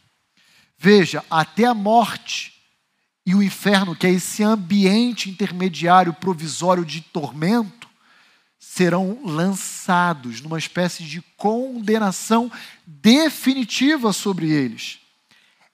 Veja, 0.77 1.23
até 1.29 1.65
a 1.65 1.73
morte 1.73 2.53
e 3.25 3.33
o 3.33 3.41
inferno, 3.41 3.95
que 3.95 4.05
é 4.05 4.11
esse 4.11 4.43
ambiente 4.43 5.29
intermediário 5.29 6.13
provisório 6.13 6.83
de 6.83 7.01
tormento, 7.01 7.89
serão 8.59 9.19
lançados 9.23 10.41
numa 10.41 10.59
espécie 10.59 11.03
de 11.03 11.21
condenação 11.37 12.51
definitiva 12.85 14.11
sobre 14.11 14.49
eles. 14.49 14.99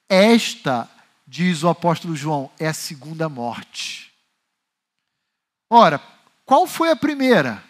Esta, 0.09 0.89
diz 1.25 1.63
o 1.63 1.69
apóstolo 1.69 2.15
João, 2.15 2.51
é 2.59 2.67
a 2.67 2.73
segunda 2.73 3.27
morte. 3.27 4.11
Ora, 5.69 6.01
qual 6.45 6.65
foi 6.65 6.89
a 6.89 6.95
primeira? 6.95 7.66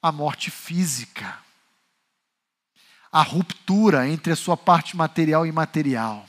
A 0.00 0.12
morte 0.12 0.50
física. 0.50 1.38
A 3.10 3.22
ruptura 3.22 4.08
entre 4.08 4.32
a 4.32 4.36
sua 4.36 4.56
parte 4.56 4.96
material 4.96 5.46
e 5.46 5.48
imaterial. 5.48 6.28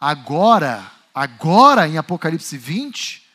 Agora, 0.00 0.90
agora 1.14 1.88
em 1.88 1.98
Apocalipse 1.98 2.56
20, 2.56 3.26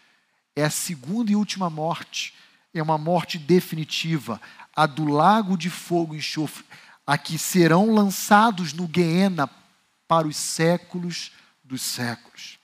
é 0.56 0.64
a 0.64 0.70
segunda 0.70 1.32
e 1.32 1.36
última 1.36 1.70
morte. 1.70 2.34
É 2.74 2.82
uma 2.82 2.98
morte 2.98 3.38
definitiva, 3.38 4.42
a 4.76 4.86
do 4.86 5.06
lago 5.06 5.58
de 5.58 5.70
fogo 5.70 6.16
e 6.16 6.20
enxofre, 6.20 6.64
a 7.06 7.18
que 7.18 7.38
serão 7.38 7.94
lançados 7.94 8.74
no 8.74 8.88
Guiena 8.88 9.50
para 10.08 10.28
os 10.28 10.38
séculos 10.38 11.32
dos 11.64 11.82
séculos. 11.82 12.58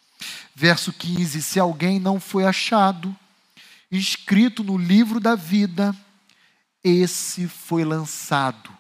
Verso 0.56 0.94
15: 0.94 1.42
Se 1.42 1.60
alguém 1.60 2.00
não 2.00 2.20
foi 2.20 2.46
achado, 2.46 3.16
escrito 3.92 4.64
no 4.64 4.78
livro 4.78 5.20
da 5.20 5.36
vida, 5.36 5.96
esse 6.88 7.48
foi 7.48 7.84
lançado 7.84 8.76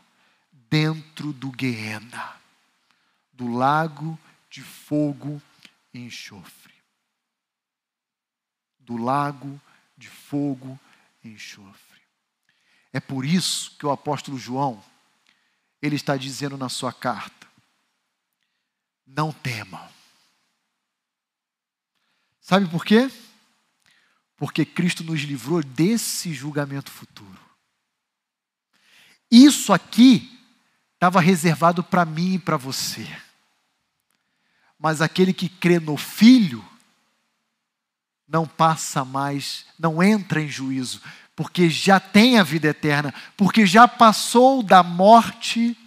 dentro 0.51 1.33
do 1.33 1.51
Guiena, 1.51 2.35
do 3.31 3.47
lago 3.47 4.17
de 4.49 4.61
fogo 4.61 5.41
e 5.93 5.99
enxofre. 5.99 6.73
Do 8.79 8.97
lago 8.97 9.59
de 9.97 10.09
fogo 10.09 10.79
e 11.23 11.29
enxofre. 11.29 12.01
É 12.93 12.99
por 12.99 13.25
isso 13.25 13.75
que 13.77 13.85
o 13.85 13.91
apóstolo 13.91 14.37
João, 14.37 14.83
ele 15.81 15.95
está 15.95 16.15
dizendo 16.15 16.57
na 16.57 16.69
sua 16.69 16.93
carta: 16.93 17.47
não 19.05 19.31
temam. 19.31 19.87
Sabe 22.39 22.67
por 22.69 22.85
quê? 22.85 23.11
porque 24.37 24.63
Cristo 24.63 25.03
nos 25.03 25.21
livrou 25.21 25.63
desse 25.63 26.31
julgamento 26.31 26.91
futuro. 26.91 27.46
Isso 29.29 29.73
aqui 29.73 30.39
estava 30.93 31.19
reservado 31.19 31.83
para 31.83 32.05
mim 32.05 32.35
e 32.35 32.39
para 32.39 32.57
você. 32.57 33.07
Mas 34.79 35.01
aquele 35.01 35.33
que 35.33 35.49
crê 35.49 35.79
no 35.79 35.97
Filho 35.97 36.63
não 38.27 38.45
passa 38.45 39.05
mais, 39.05 39.65
não 39.79 40.03
entra 40.03 40.41
em 40.41 40.49
juízo, 40.49 41.01
porque 41.35 41.69
já 41.69 41.99
tem 41.99 42.37
a 42.37 42.43
vida 42.43 42.67
eterna, 42.67 43.13
porque 43.35 43.65
já 43.65 43.87
passou 43.87 44.61
da 44.61 44.83
morte 44.83 45.77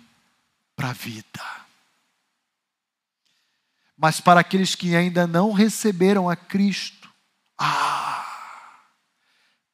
para 0.75 0.91
a 0.91 0.95
vida. 0.95 1.61
Mas 3.97 4.21
para 4.21 4.41
aqueles 4.41 4.75
que 4.75 4.97
ainda 4.97 5.27
não 5.27 5.53
receberam 5.53 6.31
a 6.31 6.35
Cristo, 6.35 7.11
ah, 7.59 8.25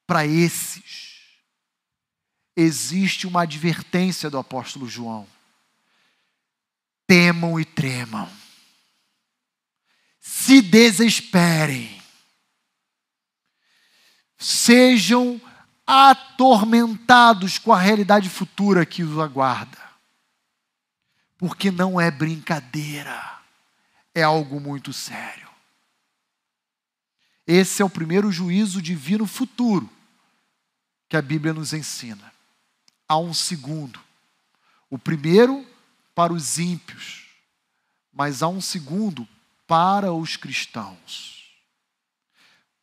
para 0.05 0.25
esses, 0.25 1.06
existe 2.57 3.27
uma 3.27 3.43
advertência 3.43 4.31
do 4.31 4.37
apóstolo 4.39 4.89
João: 4.89 5.27
temam 7.05 7.59
e 7.59 7.63
tremam, 7.63 8.27
se 10.19 10.59
desesperem, 10.59 12.01
sejam 14.39 15.39
atormentados 15.85 17.59
com 17.59 17.71
a 17.71 17.79
realidade 17.79 18.27
futura 18.27 18.85
que 18.85 19.03
os 19.03 19.19
aguarda, 19.19 19.77
porque 21.37 21.69
não 21.69 22.01
é 22.01 22.09
brincadeira, 22.09 23.39
é 24.15 24.23
algo 24.23 24.59
muito 24.59 24.91
sério. 24.91 25.47
Esse 27.45 27.81
é 27.81 27.85
o 27.85 27.89
primeiro 27.89 28.29
juízo 28.29 28.81
divino 28.81 29.25
futuro 29.25 29.89
que 31.07 31.15
a 31.15 31.21
Bíblia 31.21 31.53
nos 31.53 31.71
ensina. 31.71 32.36
Há 33.07 33.17
um 33.17 33.33
segundo. 33.33 33.99
O 34.89 34.97
primeiro 34.97 35.65
para 36.15 36.33
os 36.33 36.57
ímpios, 36.57 37.25
mas 38.11 38.41
há 38.41 38.47
um 38.47 38.61
segundo 38.61 39.27
para 39.67 40.11
os 40.13 40.35
cristãos. 40.35 41.51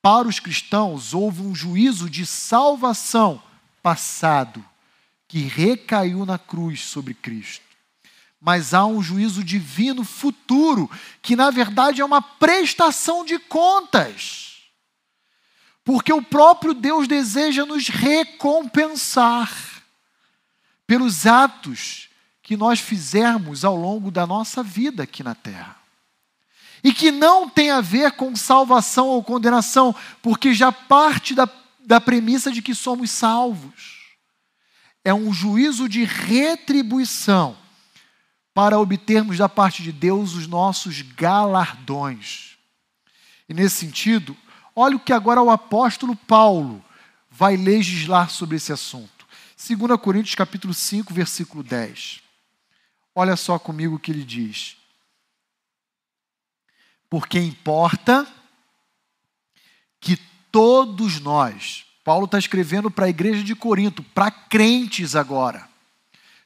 Para 0.00 0.28
os 0.28 0.38
cristãos, 0.38 1.14
houve 1.14 1.42
um 1.42 1.54
juízo 1.54 2.08
de 2.08 2.26
salvação 2.26 3.42
passado 3.82 4.64
que 5.26 5.40
recaiu 5.40 6.24
na 6.26 6.38
cruz 6.38 6.82
sobre 6.82 7.14
Cristo. 7.14 7.64
Mas 8.40 8.74
há 8.74 8.84
um 8.84 9.02
juízo 9.02 9.42
divino 9.42 10.04
futuro, 10.04 10.90
que 11.22 11.34
na 11.34 11.50
verdade 11.50 12.02
é 12.02 12.04
uma 12.04 12.20
prestação 12.20 13.24
de 13.24 13.38
contas 13.38 14.54
porque 15.84 16.12
o 16.12 16.22
próprio 16.22 16.72
Deus 16.72 17.06
deseja 17.06 17.66
nos 17.66 17.88
recompensar 17.88 19.52
pelos 20.86 21.26
atos 21.26 22.08
que 22.42 22.56
nós 22.56 22.80
fizermos 22.80 23.64
ao 23.64 23.76
longo 23.76 24.10
da 24.10 24.26
nossa 24.26 24.62
vida 24.62 25.04
aqui 25.04 25.22
na 25.22 25.34
terra. 25.34 25.76
E 26.82 26.92
que 26.92 27.10
não 27.10 27.48
tem 27.48 27.70
a 27.70 27.80
ver 27.80 28.12
com 28.12 28.36
salvação 28.36 29.08
ou 29.08 29.22
condenação, 29.24 29.94
porque 30.20 30.52
já 30.52 30.70
parte 30.70 31.34
da, 31.34 31.48
da 31.80 32.00
premissa 32.00 32.52
de 32.52 32.60
que 32.60 32.74
somos 32.74 33.10
salvos. 33.10 34.16
É 35.02 35.14
um 35.14 35.32
juízo 35.32 35.88
de 35.88 36.04
retribuição 36.04 37.56
para 38.52 38.78
obtermos 38.78 39.38
da 39.38 39.48
parte 39.48 39.82
de 39.82 39.90
Deus 39.90 40.34
os 40.34 40.46
nossos 40.46 41.00
galardões. 41.00 42.56
E 43.48 43.54
nesse 43.54 43.76
sentido, 43.76 44.36
Olha 44.76 44.96
o 44.96 45.00
que 45.00 45.12
agora 45.12 45.40
o 45.40 45.50
apóstolo 45.50 46.16
Paulo 46.16 46.84
vai 47.30 47.56
legislar 47.56 48.30
sobre 48.30 48.56
esse 48.56 48.72
assunto. 48.72 49.13
2 49.56 50.00
Coríntios 50.00 50.34
capítulo 50.34 50.74
5, 50.74 51.14
versículo 51.14 51.62
10. 51.62 52.20
Olha 53.14 53.36
só 53.36 53.58
comigo 53.58 53.96
o 53.96 53.98
que 53.98 54.10
ele 54.10 54.24
diz. 54.24 54.76
Porque 57.08 57.38
importa 57.38 58.26
que 60.00 60.16
todos 60.50 61.20
nós, 61.20 61.86
Paulo 62.02 62.24
está 62.24 62.38
escrevendo 62.38 62.90
para 62.90 63.06
a 63.06 63.08
igreja 63.08 63.44
de 63.44 63.54
Corinto, 63.54 64.02
para 64.02 64.30
crentes 64.30 65.14
agora. 65.14 65.68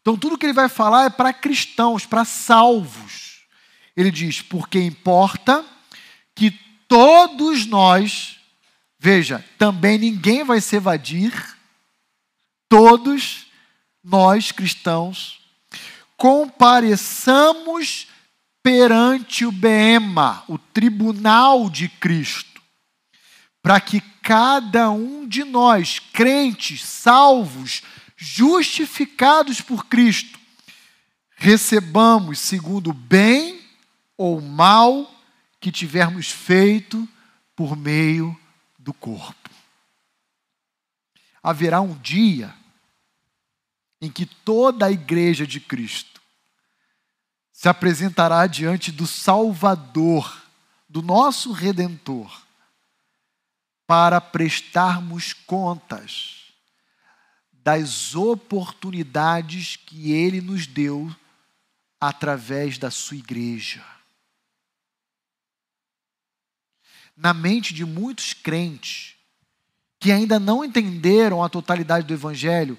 Então, 0.00 0.16
tudo 0.16 0.38
que 0.38 0.46
ele 0.46 0.52
vai 0.52 0.68
falar 0.68 1.06
é 1.06 1.10
para 1.10 1.32
cristãos, 1.32 2.06
para 2.06 2.24
salvos. 2.24 3.42
Ele 3.96 4.10
diz: 4.10 4.40
porque 4.42 4.80
importa 4.80 5.64
que 6.34 6.50
todos 6.86 7.66
nós, 7.66 8.38
veja, 8.98 9.44
também 9.58 9.98
ninguém 9.98 10.44
vai 10.44 10.60
se 10.60 10.76
evadir, 10.76 11.57
todos 12.68 13.46
nós 14.02 14.52
cristãos, 14.52 15.40
compareçamos 16.16 18.08
perante 18.62 19.44
o 19.44 19.52
Bema, 19.52 20.44
o 20.48 20.58
tribunal 20.58 21.70
de 21.70 21.88
Cristo, 21.88 22.60
para 23.62 23.80
que 23.80 24.00
cada 24.22 24.90
um 24.90 25.26
de 25.26 25.44
nós, 25.44 25.98
crentes, 26.12 26.84
salvos, 26.84 27.82
justificados 28.16 29.60
por 29.60 29.86
Cristo, 29.86 30.38
recebamos 31.36 32.40
segundo 32.40 32.92
bem 32.92 33.60
ou 34.16 34.40
mal 34.40 35.14
que 35.60 35.70
tivermos 35.70 36.30
feito 36.30 37.08
por 37.54 37.76
meio 37.76 38.38
do 38.78 38.92
corpo. 38.92 39.47
Haverá 41.42 41.80
um 41.80 41.96
dia 41.98 42.54
em 44.00 44.10
que 44.10 44.26
toda 44.26 44.86
a 44.86 44.90
igreja 44.90 45.46
de 45.46 45.60
Cristo 45.60 46.20
se 47.52 47.68
apresentará 47.68 48.46
diante 48.46 48.92
do 48.92 49.06
Salvador, 49.06 50.42
do 50.88 51.02
nosso 51.02 51.52
Redentor, 51.52 52.42
para 53.86 54.20
prestarmos 54.20 55.32
contas 55.32 56.52
das 57.52 58.14
oportunidades 58.14 59.76
que 59.76 60.12
ele 60.12 60.40
nos 60.40 60.66
deu 60.66 61.14
através 62.00 62.78
da 62.78 62.90
sua 62.90 63.16
igreja. 63.16 63.84
na 67.18 67.34
mente 67.34 67.74
de 67.74 67.84
muitos 67.84 68.32
crentes 68.32 69.16
que 69.98 70.12
ainda 70.12 70.38
não 70.38 70.64
entenderam 70.64 71.42
a 71.42 71.48
totalidade 71.48 72.06
do 72.06 72.14
Evangelho, 72.14 72.78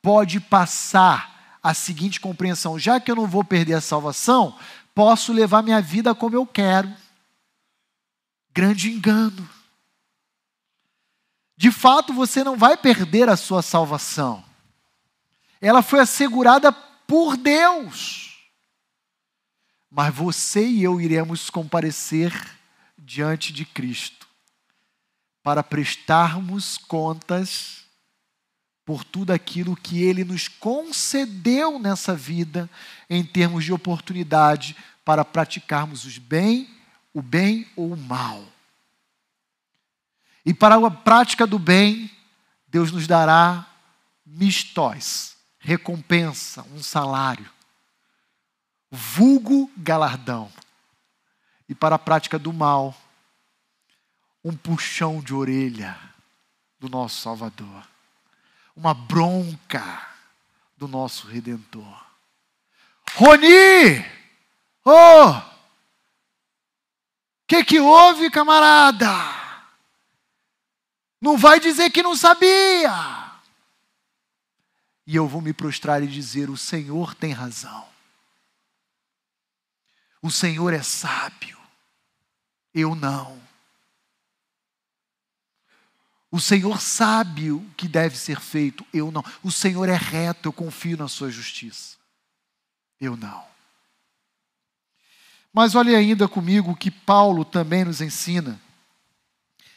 pode 0.00 0.38
passar 0.38 1.58
a 1.62 1.74
seguinte 1.74 2.20
compreensão: 2.20 2.78
já 2.78 3.00
que 3.00 3.10
eu 3.10 3.16
não 3.16 3.26
vou 3.26 3.44
perder 3.44 3.74
a 3.74 3.80
salvação, 3.80 4.56
posso 4.94 5.32
levar 5.32 5.62
minha 5.62 5.80
vida 5.80 6.14
como 6.14 6.36
eu 6.36 6.46
quero. 6.46 6.92
Grande 8.52 8.90
engano. 8.90 9.48
De 11.56 11.70
fato, 11.70 12.12
você 12.12 12.44
não 12.44 12.56
vai 12.56 12.76
perder 12.76 13.28
a 13.28 13.36
sua 13.36 13.62
salvação. 13.62 14.44
Ela 15.60 15.82
foi 15.82 16.00
assegurada 16.00 16.70
por 16.72 17.36
Deus. 17.36 18.50
Mas 19.90 20.14
você 20.14 20.66
e 20.66 20.82
eu 20.82 21.00
iremos 21.00 21.48
comparecer 21.48 22.32
diante 22.98 23.52
de 23.52 23.64
Cristo 23.64 24.23
para 25.44 25.62
prestarmos 25.62 26.78
contas 26.78 27.84
por 28.82 29.04
tudo 29.04 29.30
aquilo 29.30 29.76
que 29.76 30.02
Ele 30.02 30.24
nos 30.24 30.48
concedeu 30.48 31.78
nessa 31.78 32.16
vida 32.16 32.68
em 33.10 33.22
termos 33.22 33.62
de 33.62 33.72
oportunidade 33.72 34.74
para 35.04 35.22
praticarmos 35.22 36.06
os 36.06 36.16
bem, 36.16 36.68
o 37.12 37.20
bem 37.20 37.68
ou 37.76 37.92
o 37.92 37.96
mal. 37.96 38.42
E 40.46 40.54
para 40.54 40.76
a 40.76 40.90
prática 40.90 41.46
do 41.46 41.58
bem, 41.58 42.10
Deus 42.66 42.90
nos 42.90 43.06
dará 43.06 43.66
mistóis, 44.24 45.36
recompensa, 45.58 46.62
um 46.74 46.82
salário, 46.82 47.50
vulgo 48.90 49.70
galardão. 49.76 50.50
E 51.68 51.74
para 51.74 51.96
a 51.96 51.98
prática 51.98 52.38
do 52.38 52.52
mal, 52.52 52.94
um 54.44 54.54
puxão 54.54 55.20
de 55.20 55.32
orelha 55.32 55.98
do 56.78 56.88
nosso 56.88 57.20
Salvador, 57.22 57.88
uma 58.76 58.92
bronca 58.92 60.06
do 60.76 60.86
nosso 60.86 61.26
Redentor. 61.26 62.04
Roni! 63.14 64.04
Oh! 64.84 65.40
Que 67.46 67.64
que 67.64 67.80
houve, 67.80 68.30
camarada? 68.30 69.08
Não 71.20 71.38
vai 71.38 71.58
dizer 71.58 71.90
que 71.90 72.02
não 72.02 72.14
sabia. 72.14 72.92
E 75.06 75.16
eu 75.16 75.26
vou 75.28 75.40
me 75.40 75.52
prostrar 75.52 76.02
e 76.02 76.06
dizer: 76.06 76.50
o 76.50 76.56
Senhor 76.56 77.14
tem 77.14 77.32
razão. 77.32 77.86
O 80.20 80.30
Senhor 80.30 80.72
é 80.72 80.82
sábio. 80.82 81.58
Eu 82.74 82.94
não. 82.94 83.40
O 86.34 86.40
Senhor 86.40 86.80
sabe 86.80 87.52
o 87.52 87.64
que 87.76 87.86
deve 87.86 88.18
ser 88.18 88.40
feito, 88.40 88.84
eu 88.92 89.12
não. 89.12 89.24
O 89.40 89.52
Senhor 89.52 89.88
é 89.88 89.94
reto, 89.94 90.48
eu 90.48 90.52
confio 90.52 90.96
na 90.96 91.06
sua 91.06 91.30
justiça. 91.30 91.96
Eu 93.00 93.16
não. 93.16 93.44
Mas 95.52 95.76
olhe 95.76 95.94
ainda 95.94 96.26
comigo 96.26 96.72
o 96.72 96.76
que 96.76 96.90
Paulo 96.90 97.44
também 97.44 97.84
nos 97.84 98.00
ensina. 98.00 98.60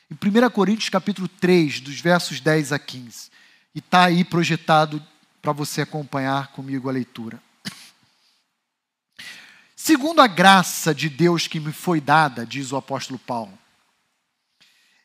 Em 0.10 0.16
1 0.16 0.50
Coríntios 0.50 0.90
capítulo 0.90 1.28
3, 1.28 1.80
dos 1.80 2.02
versos 2.02 2.40
10 2.40 2.72
a 2.72 2.80
15. 2.80 3.30
E 3.76 3.78
está 3.78 4.06
aí 4.06 4.24
projetado 4.24 5.00
para 5.44 5.52
você 5.52 5.84
acompanhar 5.84 6.48
comigo 6.54 6.90
a 6.90 6.92
leitura. 6.92 7.40
Segundo 9.76 10.22
a 10.22 10.28
graça 10.28 10.96
de 10.96 11.08
Deus 11.08 11.46
que 11.46 11.60
me 11.60 11.72
foi 11.72 12.02
dada, 12.02 12.44
diz 12.48 12.72
o 12.72 12.78
apóstolo 12.78 13.20
Paulo, 13.20 13.56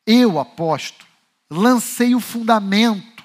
eu, 0.07 0.41
apóstolo, 0.41 1.12
lancei 1.53 2.15
o 2.15 2.21
fundamento 2.21 3.23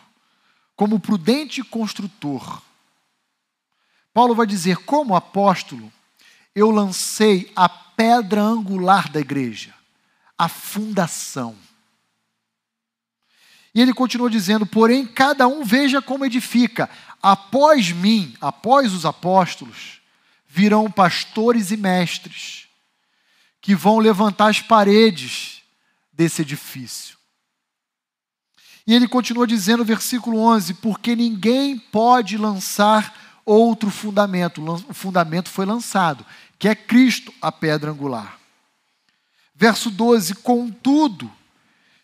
como 0.75 0.99
prudente 0.99 1.63
construtor. 1.63 2.61
Paulo 4.13 4.35
vai 4.35 4.45
dizer, 4.45 4.77
como 4.77 5.15
apóstolo, 5.15 5.91
eu 6.53 6.69
lancei 6.69 7.51
a 7.55 7.69
pedra 7.69 8.41
angular 8.41 9.09
da 9.09 9.19
igreja, 9.19 9.73
a 10.37 10.49
fundação. 10.49 11.55
E 13.73 13.81
ele 13.81 13.93
continua 13.93 14.29
dizendo: 14.29 14.65
porém, 14.65 15.05
cada 15.05 15.47
um 15.47 15.63
veja 15.63 16.01
como 16.01 16.25
edifica. 16.25 16.89
Após 17.21 17.91
mim, 17.91 18.35
após 18.41 18.93
os 18.93 19.05
apóstolos, 19.05 20.01
virão 20.47 20.89
pastores 20.91 21.71
e 21.71 21.77
mestres, 21.77 22.67
que 23.61 23.75
vão 23.75 23.99
levantar 23.99 24.49
as 24.49 24.61
paredes 24.61 25.61
desse 26.11 26.41
edifício. 26.41 27.16
E 28.87 28.95
ele 28.95 29.07
continua 29.07 29.45
dizendo, 29.45 29.83
versículo 29.83 30.39
11: 30.39 30.75
Porque 30.75 31.15
ninguém 31.15 31.77
pode 31.77 32.37
lançar 32.37 33.41
outro 33.45 33.91
fundamento. 33.91 34.63
O 34.89 34.93
fundamento 34.93 35.49
foi 35.49 35.65
lançado, 35.65 36.25
que 36.57 36.69
é 36.69 36.73
Cristo, 36.73 37.33
a 37.41 37.51
pedra 37.51 37.91
angular. 37.91 38.39
Verso 39.53 39.91
12: 39.91 40.35
Contudo, 40.35 41.29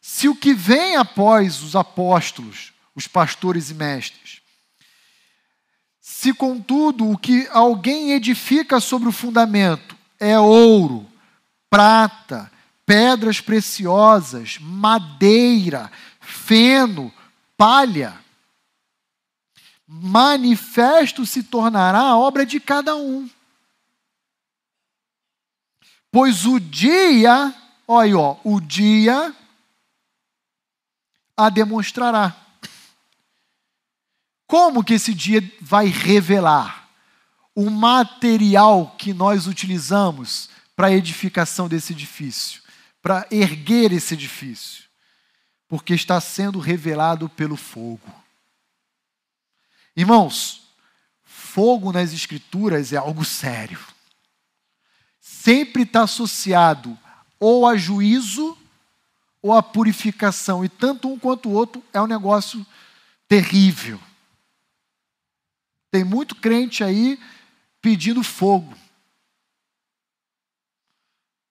se 0.02 0.28
o 0.28 0.36
que 0.36 0.54
vem 0.54 0.98
após 0.98 1.64
os 1.64 1.74
apóstolos, 1.74 2.74
os 2.94 3.08
pastores 3.08 3.70
e 3.70 3.74
mestres, 3.74 4.42
se 6.02 6.34
contudo 6.34 7.10
o 7.10 7.18
que 7.18 7.48
alguém 7.52 8.12
edifica 8.12 8.82
sobre 8.82 9.08
o 9.08 9.14
fundamento 9.14 9.96
é 10.20 10.38
ouro, 10.38 11.06
prata, 11.70 12.52
pedras 12.86 13.40
preciosas, 13.40 14.58
madeira, 14.60 15.92
feno, 16.46 17.14
palha. 17.58 18.20
Manifesto 19.88 21.26
se 21.26 21.44
tornará 21.44 22.00
a 22.00 22.18
obra 22.18 22.46
de 22.46 22.60
cada 22.60 22.96
um. 22.96 23.30
Pois 26.12 26.46
o 26.46 26.60
dia, 26.60 27.54
olha 27.88 28.06
aí, 28.06 28.14
ó, 28.14 28.38
o 28.44 28.60
dia 28.60 29.36
a 31.36 31.50
demonstrará. 31.50 32.36
Como 34.48 34.84
que 34.84 34.94
esse 34.94 35.14
dia 35.14 35.42
vai 35.60 35.88
revelar 35.88 36.90
o 37.56 37.70
material 37.70 38.96
que 38.98 39.14
nós 39.14 39.48
utilizamos 39.48 40.50
para 40.76 40.88
a 40.88 40.92
edificação 40.92 41.68
desse 41.68 41.94
edifício, 41.94 42.62
para 43.02 43.28
erguer 43.32 43.92
esse 43.92 44.14
edifício? 44.14 44.83
Porque 45.74 45.96
está 45.96 46.22
sendo 46.22 46.60
revelado 46.60 47.28
pelo 47.28 47.58
fogo. 47.58 48.14
Irmãos, 49.96 50.70
fogo 51.24 51.92
nas 51.92 52.14
Escrituras 52.14 52.94
é 52.94 52.98
algo 52.98 53.26
sério. 53.26 53.84
Sempre 55.20 55.82
está 55.82 56.04
associado 56.04 56.96
ou 57.40 57.68
a 57.68 57.76
juízo 57.76 58.56
ou 59.42 59.52
a 59.52 59.64
purificação, 59.64 60.64
e 60.64 60.70
tanto 60.70 61.12
um 61.12 61.18
quanto 61.18 61.50
o 61.50 61.54
outro 61.54 61.84
é 61.92 62.00
um 62.00 62.06
negócio 62.06 62.64
terrível. 63.28 64.00
Tem 65.90 66.04
muito 66.04 66.36
crente 66.36 66.84
aí 66.84 67.20
pedindo 67.82 68.22
fogo. 68.22 68.78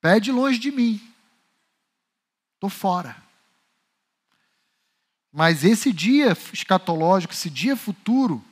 Pede 0.00 0.30
longe 0.30 0.60
de 0.60 0.70
mim. 0.70 1.12
Estou 2.54 2.70
fora. 2.70 3.20
Mas 5.32 5.64
esse 5.64 5.90
dia 5.90 6.36
escatológico, 6.52 7.32
esse 7.32 7.48
dia 7.48 7.74
futuro, 7.74 8.44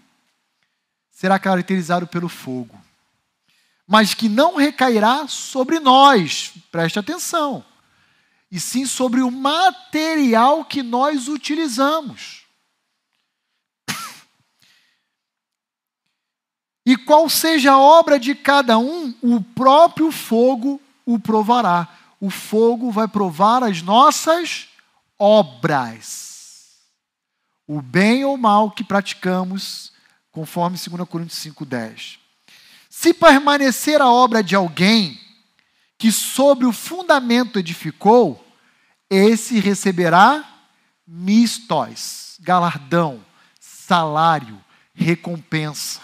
será 1.10 1.38
caracterizado 1.38 2.06
pelo 2.06 2.28
fogo. 2.28 2.80
Mas 3.86 4.14
que 4.14 4.28
não 4.28 4.56
recairá 4.56 5.28
sobre 5.28 5.78
nós, 5.78 6.54
preste 6.72 6.98
atenção, 6.98 7.62
e 8.50 8.58
sim 8.58 8.86
sobre 8.86 9.20
o 9.20 9.30
material 9.30 10.64
que 10.64 10.82
nós 10.82 11.28
utilizamos. 11.28 12.46
E 16.86 16.96
qual 16.96 17.28
seja 17.28 17.72
a 17.72 17.78
obra 17.78 18.18
de 18.18 18.34
cada 18.34 18.78
um, 18.78 19.14
o 19.20 19.42
próprio 19.42 20.10
fogo 20.10 20.80
o 21.04 21.18
provará. 21.18 21.88
O 22.18 22.30
fogo 22.30 22.90
vai 22.90 23.06
provar 23.06 23.62
as 23.62 23.82
nossas 23.82 24.68
obras 25.18 26.29
o 27.72 27.80
bem 27.80 28.24
ou 28.24 28.36
mal 28.36 28.72
que 28.72 28.82
praticamos, 28.82 29.92
conforme 30.32 30.76
2 30.76 31.08
Coríntios 31.08 31.38
5,10. 31.38 32.18
Se 32.88 33.14
permanecer 33.14 34.02
a 34.02 34.10
obra 34.10 34.42
de 34.42 34.56
alguém 34.56 35.20
que 35.96 36.10
sobre 36.10 36.66
o 36.66 36.72
fundamento 36.72 37.60
edificou, 37.60 38.44
esse 39.08 39.60
receberá 39.60 40.44
mistóis, 41.06 42.38
galardão, 42.40 43.24
salário, 43.60 44.60
recompensa. 44.92 46.00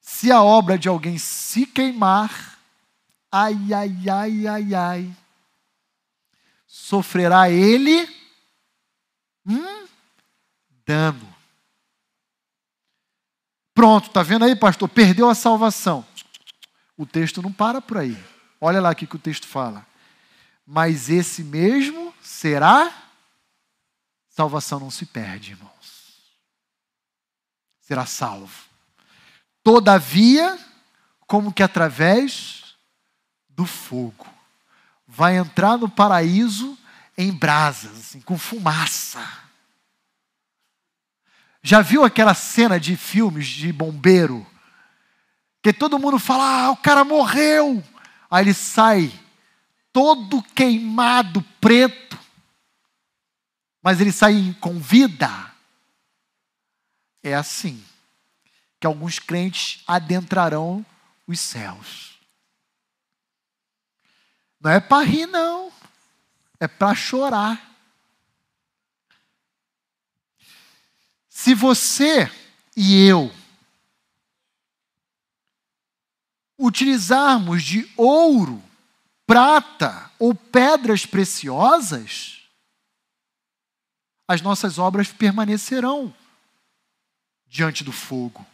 Se 0.00 0.32
a 0.32 0.42
obra 0.42 0.78
de 0.78 0.88
alguém 0.88 1.18
se 1.18 1.66
queimar, 1.66 2.58
ai, 3.30 3.54
ai, 3.70 4.08
ai, 4.08 4.46
ai, 4.46 4.74
ai. 4.74 5.16
Sofrerá 6.66 7.50
ele 7.50 8.23
hum, 9.46 9.86
dano. 10.86 11.34
Pronto, 13.74 14.10
tá 14.10 14.22
vendo 14.22 14.44
aí, 14.44 14.54
pastor? 14.54 14.88
Perdeu 14.88 15.28
a 15.28 15.34
salvação. 15.34 16.06
O 16.96 17.04
texto 17.04 17.42
não 17.42 17.52
para 17.52 17.80
por 17.80 17.98
aí. 17.98 18.16
Olha 18.60 18.80
lá 18.80 18.90
o 18.90 18.94
que 18.94 19.04
o 19.04 19.18
texto 19.18 19.46
fala. 19.46 19.84
Mas 20.66 21.10
esse 21.10 21.42
mesmo 21.42 22.14
será. 22.22 22.92
Salvação 24.28 24.80
não 24.80 24.90
se 24.90 25.04
perde, 25.06 25.52
irmãos. 25.52 25.72
Será 27.80 28.06
salvo. 28.06 28.64
Todavia, 29.62 30.58
como 31.26 31.52
que 31.52 31.62
através 31.62 32.76
do 33.48 33.66
fogo. 33.66 34.26
Vai 35.06 35.36
entrar 35.36 35.76
no 35.76 35.88
paraíso 35.88 36.78
em 37.16 37.32
brasas, 37.32 37.92
assim, 37.98 38.20
com 38.20 38.38
fumaça. 38.38 39.26
Já 41.62 41.80
viu 41.80 42.04
aquela 42.04 42.34
cena 42.34 42.78
de 42.78 42.96
filmes 42.96 43.46
de 43.46 43.72
bombeiro? 43.72 44.46
Que 45.62 45.72
todo 45.72 45.98
mundo 45.98 46.18
fala, 46.18 46.66
ah, 46.66 46.70
o 46.70 46.76
cara 46.76 47.04
morreu. 47.04 47.82
Aí 48.30 48.44
ele 48.44 48.54
sai 48.54 49.12
todo 49.92 50.42
queimado, 50.42 51.40
preto, 51.60 52.18
mas 53.80 54.00
ele 54.00 54.10
sai 54.10 54.56
com 54.60 54.78
vida. 54.78 55.30
É 57.22 57.34
assim 57.34 57.82
que 58.80 58.86
alguns 58.86 59.18
crentes 59.18 59.82
adentrarão 59.86 60.84
os 61.26 61.40
céus. 61.40 62.18
Não 64.60 64.70
é 64.70 64.80
para 64.80 65.04
rir, 65.04 65.26
não. 65.26 65.72
É 66.64 66.68
para 66.68 66.94
chorar. 66.94 67.76
Se 71.28 71.54
você 71.54 72.32
e 72.74 73.06
eu 73.06 73.30
utilizarmos 76.58 77.62
de 77.62 77.86
ouro, 77.98 78.64
prata 79.26 80.10
ou 80.18 80.34
pedras 80.34 81.04
preciosas, 81.04 82.48
as 84.26 84.40
nossas 84.40 84.78
obras 84.78 85.12
permanecerão 85.12 86.16
diante 87.46 87.84
do 87.84 87.92
fogo. 87.92 88.46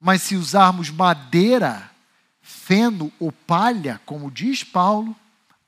Mas 0.00 0.22
se 0.22 0.36
usarmos 0.36 0.88
madeira, 0.88 1.90
feno 2.40 3.12
ou 3.20 3.30
palha, 3.30 4.00
como 4.06 4.30
diz 4.30 4.64
Paulo, 4.64 5.14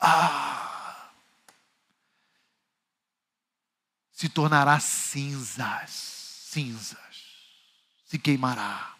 ah, 0.01 1.11
se 4.11 4.29
tornará 4.29 4.79
cinzas, 4.81 5.91
cinzas, 5.91 6.99
se 8.05 8.19
queimará. 8.19 8.95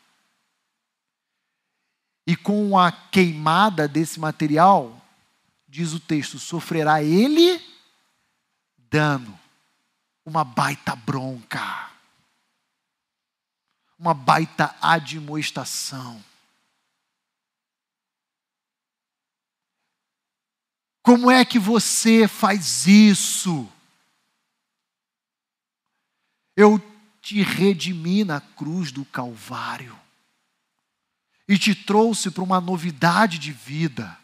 E 2.27 2.37
com 2.37 2.79
a 2.79 2.93
queimada 2.93 3.89
desse 3.89 4.21
material, 4.21 5.01
diz 5.67 5.93
o 5.93 6.01
texto, 6.01 6.39
sofrerá 6.39 7.03
ele 7.03 7.61
dano, 8.77 9.39
uma 10.25 10.45
baita 10.45 10.95
bronca 10.95 11.91
uma 14.01 14.15
baita 14.15 14.75
admoestação. 14.81 16.25
Como 21.11 21.29
é 21.29 21.45
que 21.45 21.59
você 21.59 22.29
faz 22.29 22.87
isso? 22.87 23.69
Eu 26.55 26.79
te 27.21 27.43
redimi 27.43 28.23
na 28.23 28.41
cruz 28.41 28.93
do 28.93 29.05
Calvário 29.05 29.99
e 31.49 31.59
te 31.59 31.75
trouxe 31.75 32.31
para 32.31 32.45
uma 32.45 32.61
novidade 32.61 33.41
de 33.41 33.51
vida. 33.51 34.17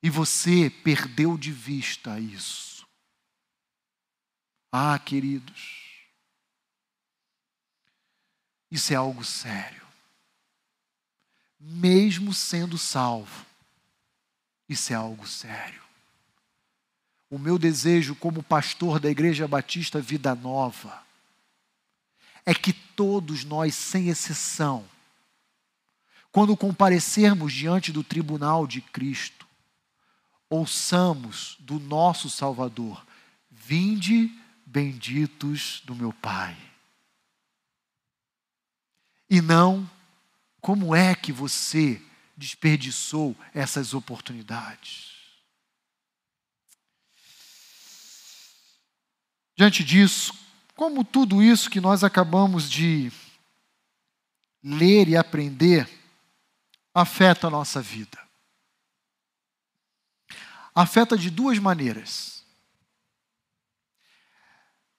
E 0.00 0.08
você 0.08 0.70
perdeu 0.70 1.36
de 1.36 1.50
vista 1.50 2.20
isso. 2.20 2.86
Ah, 4.70 4.96
queridos, 4.96 6.06
isso 8.70 8.92
é 8.92 8.96
algo 8.96 9.24
sério. 9.24 9.84
Mesmo 11.58 12.32
sendo 12.32 12.78
salvo, 12.78 13.45
isso 14.68 14.92
é 14.92 14.96
algo 14.96 15.26
sério. 15.26 15.82
O 17.30 17.38
meu 17.38 17.58
desejo, 17.58 18.14
como 18.14 18.42
pastor 18.42 19.00
da 19.00 19.10
Igreja 19.10 19.48
Batista 19.48 20.00
Vida 20.00 20.34
Nova, 20.34 21.02
é 22.44 22.54
que 22.54 22.72
todos 22.72 23.44
nós, 23.44 23.74
sem 23.74 24.08
exceção, 24.08 24.84
quando 26.30 26.56
comparecermos 26.56 27.52
diante 27.52 27.90
do 27.90 28.04
tribunal 28.04 28.66
de 28.66 28.80
Cristo, 28.80 29.46
ouçamos 30.48 31.56
do 31.58 31.80
nosso 31.80 32.30
Salvador: 32.30 33.04
Vinde, 33.50 34.30
benditos 34.64 35.82
do 35.84 35.94
meu 35.94 36.12
Pai 36.12 36.56
e 39.28 39.40
não 39.40 39.88
como 40.60 40.94
é 40.94 41.14
que 41.14 41.32
você 41.32 42.00
desperdiçou 42.36 43.34
essas 43.54 43.94
oportunidades. 43.94 45.14
Diante 49.56 49.82
disso, 49.82 50.34
como 50.74 51.02
tudo 51.02 51.42
isso 51.42 51.70
que 51.70 51.80
nós 51.80 52.04
acabamos 52.04 52.68
de 52.68 53.10
ler 54.62 55.08
e 55.08 55.16
aprender 55.16 55.88
afeta 56.94 57.46
a 57.46 57.50
nossa 57.50 57.80
vida? 57.80 58.18
Afeta 60.74 61.16
de 61.16 61.30
duas 61.30 61.58
maneiras. 61.58 62.44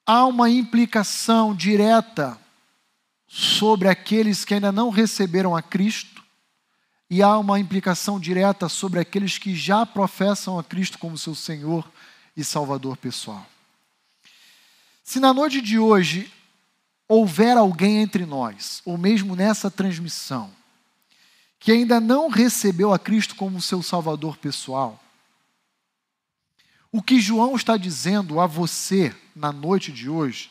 Há 0.04 0.26
uma 0.26 0.50
implicação 0.50 1.54
direta 1.54 2.36
sobre 3.28 3.88
aqueles 3.88 4.44
que 4.44 4.54
ainda 4.54 4.72
não 4.72 4.90
receberam 4.90 5.54
a 5.54 5.62
Cristo, 5.62 6.17
e 7.10 7.22
há 7.22 7.38
uma 7.38 7.58
implicação 7.58 8.20
direta 8.20 8.68
sobre 8.68 9.00
aqueles 9.00 9.38
que 9.38 9.54
já 9.54 9.86
professam 9.86 10.58
a 10.58 10.64
Cristo 10.64 10.98
como 10.98 11.16
seu 11.16 11.34
Senhor 11.34 11.90
e 12.36 12.44
Salvador 12.44 12.96
pessoal. 12.96 13.46
Se 15.02 15.18
na 15.18 15.32
noite 15.32 15.60
de 15.62 15.78
hoje 15.78 16.30
houver 17.08 17.56
alguém 17.56 18.02
entre 18.02 18.26
nós, 18.26 18.82
ou 18.84 18.98
mesmo 18.98 19.34
nessa 19.34 19.70
transmissão, 19.70 20.52
que 21.58 21.72
ainda 21.72 21.98
não 21.98 22.28
recebeu 22.28 22.92
a 22.92 22.98
Cristo 22.98 23.34
como 23.34 23.60
seu 23.60 23.82
Salvador 23.82 24.36
pessoal, 24.36 25.02
o 26.92 27.02
que 27.02 27.20
João 27.20 27.56
está 27.56 27.76
dizendo 27.76 28.38
a 28.40 28.46
você 28.46 29.14
na 29.34 29.52
noite 29.52 29.92
de 29.92 30.08
hoje 30.08 30.50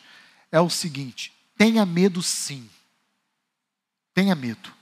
é 0.51 0.59
o 0.59 0.69
seguinte: 0.69 1.33
Tenha 1.57 1.85
medo 1.85 2.21
sim. 2.21 2.69
Tenha 4.13 4.35
medo. 4.35 4.76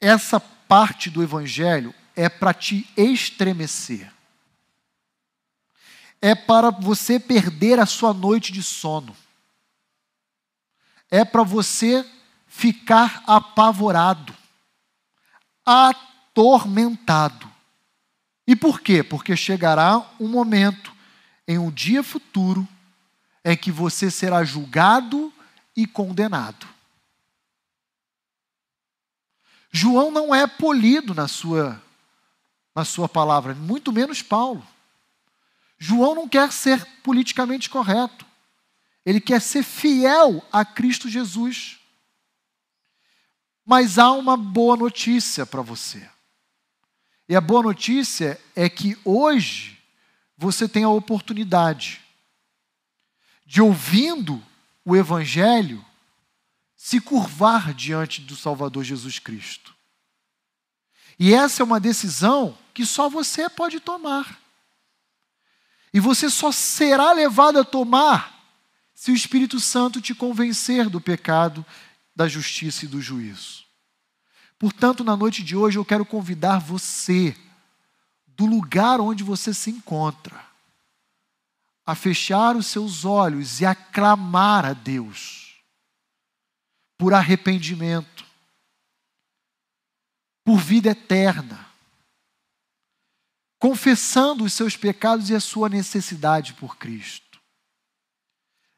Essa 0.00 0.38
parte 0.38 1.10
do 1.10 1.22
Evangelho 1.22 1.94
é 2.14 2.28
para 2.28 2.52
te 2.52 2.88
estremecer. 2.96 4.12
É 6.20 6.34
para 6.34 6.70
você 6.70 7.18
perder 7.18 7.78
a 7.78 7.86
sua 7.86 8.12
noite 8.12 8.52
de 8.52 8.62
sono. 8.62 9.16
É 11.10 11.24
para 11.24 11.42
você 11.42 12.04
ficar 12.46 13.22
apavorado, 13.26 14.34
atormentado. 15.64 17.50
E 18.46 18.56
por 18.56 18.80
quê? 18.80 19.02
Porque 19.02 19.36
chegará 19.36 20.04
um 20.18 20.26
momento, 20.26 20.92
em 21.46 21.58
um 21.58 21.70
dia 21.70 22.02
futuro, 22.02 22.66
é 23.44 23.54
que 23.54 23.70
você 23.70 24.10
será 24.10 24.42
julgado 24.44 25.32
e 25.76 25.86
condenado. 25.86 26.66
João 29.70 30.10
não 30.10 30.34
é 30.34 30.46
polido 30.46 31.14
na 31.14 31.28
sua 31.28 31.82
na 32.74 32.84
sua 32.84 33.08
palavra, 33.08 33.56
muito 33.56 33.92
menos 33.92 34.22
Paulo. 34.22 34.64
João 35.78 36.14
não 36.14 36.28
quer 36.28 36.52
ser 36.52 36.84
politicamente 37.02 37.68
correto. 37.68 38.24
Ele 39.04 39.20
quer 39.20 39.40
ser 39.40 39.64
fiel 39.64 40.46
a 40.52 40.64
Cristo 40.64 41.08
Jesus. 41.08 41.80
Mas 43.66 43.98
há 43.98 44.12
uma 44.12 44.36
boa 44.36 44.76
notícia 44.76 45.44
para 45.44 45.60
você. 45.60 46.08
E 47.28 47.34
a 47.34 47.40
boa 47.40 47.62
notícia 47.62 48.40
é 48.54 48.68
que 48.68 48.96
hoje 49.04 49.78
você 50.36 50.68
tem 50.68 50.84
a 50.84 50.88
oportunidade 50.88 52.00
de 53.44 53.60
ouvindo 53.60 54.40
o 54.84 54.94
Evangelho, 54.96 55.84
se 56.78 57.00
curvar 57.00 57.74
diante 57.74 58.20
do 58.20 58.36
Salvador 58.36 58.84
Jesus 58.84 59.18
Cristo. 59.18 59.74
E 61.18 61.34
essa 61.34 61.60
é 61.60 61.64
uma 61.64 61.80
decisão 61.80 62.56
que 62.72 62.86
só 62.86 63.08
você 63.08 63.50
pode 63.50 63.80
tomar. 63.80 64.40
E 65.92 65.98
você 65.98 66.30
só 66.30 66.52
será 66.52 67.10
levado 67.10 67.58
a 67.58 67.64
tomar 67.64 68.38
se 68.94 69.10
o 69.10 69.14
Espírito 69.14 69.58
Santo 69.58 70.00
te 70.00 70.14
convencer 70.14 70.88
do 70.88 71.00
pecado, 71.00 71.66
da 72.14 72.28
justiça 72.28 72.84
e 72.84 72.88
do 72.88 73.02
juízo. 73.02 73.64
Portanto, 74.56 75.02
na 75.02 75.16
noite 75.16 75.42
de 75.42 75.56
hoje 75.56 75.78
eu 75.78 75.84
quero 75.84 76.06
convidar 76.06 76.60
você, 76.60 77.36
do 78.24 78.46
lugar 78.46 79.00
onde 79.00 79.24
você 79.24 79.52
se 79.52 79.68
encontra, 79.70 80.46
a 81.84 81.96
fechar 81.96 82.54
os 82.54 82.66
seus 82.66 83.04
olhos 83.04 83.60
e 83.60 83.66
a 83.66 83.74
clamar 83.74 84.64
a 84.64 84.72
Deus 84.72 85.37
por 86.98 87.14
arrependimento, 87.14 88.26
por 90.44 90.58
vida 90.58 90.90
eterna, 90.90 91.66
confessando 93.58 94.44
os 94.44 94.52
seus 94.52 94.76
pecados 94.76 95.30
e 95.30 95.34
a 95.34 95.40
sua 95.40 95.68
necessidade 95.68 96.54
por 96.54 96.76
Cristo. 96.76 97.40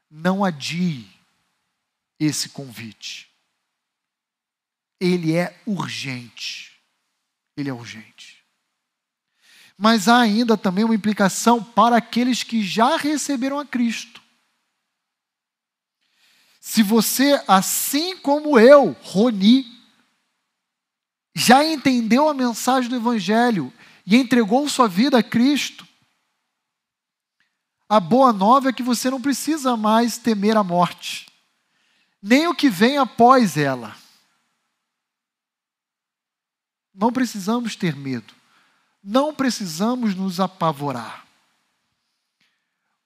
Não 0.09 0.45
adie 0.45 1.09
esse 2.19 2.49
convite. 2.49 3.31
Ele 4.99 5.35
é 5.35 5.59
urgente. 5.65 6.79
Ele 7.57 7.69
é 7.69 7.73
urgente. 7.73 8.45
Mas 9.77 10.07
há 10.07 10.19
ainda 10.19 10.55
também 10.55 10.83
uma 10.83 10.93
implicação 10.93 11.63
para 11.63 11.97
aqueles 11.97 12.43
que 12.43 12.63
já 12.63 12.97
receberam 12.97 13.57
a 13.57 13.65
Cristo. 13.65 14.20
Se 16.63 16.83
você, 16.83 17.43
assim 17.47 18.15
como 18.17 18.59
eu, 18.59 18.95
Roni, 19.01 19.65
já 21.33 21.65
entendeu 21.65 22.29
a 22.29 22.35
mensagem 22.35 22.87
do 22.87 22.97
Evangelho 22.97 23.73
e 24.05 24.15
entregou 24.15 24.69
sua 24.69 24.87
vida 24.87 25.17
a 25.17 25.23
Cristo, 25.23 25.87
a 27.89 27.99
boa 27.99 28.31
nova 28.31 28.69
é 28.69 28.73
que 28.73 28.83
você 28.83 29.09
não 29.09 29.19
precisa 29.19 29.75
mais 29.75 30.19
temer 30.19 30.55
a 30.55 30.63
morte, 30.63 31.27
nem 32.21 32.47
o 32.47 32.53
que 32.53 32.69
vem 32.69 32.99
após 32.99 33.57
ela. 33.57 33.97
Não 36.93 37.11
precisamos 37.11 37.75
ter 37.75 37.95
medo, 37.95 38.35
não 39.03 39.33
precisamos 39.33 40.13
nos 40.13 40.39
apavorar. 40.39 41.25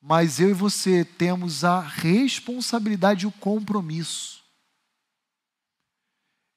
Mas 0.07 0.39
eu 0.39 0.51
e 0.51 0.53
você 0.53 1.03
temos 1.03 1.63
a 1.63 1.79
responsabilidade 1.79 3.25
e 3.25 3.27
o 3.27 3.31
compromisso 3.31 4.43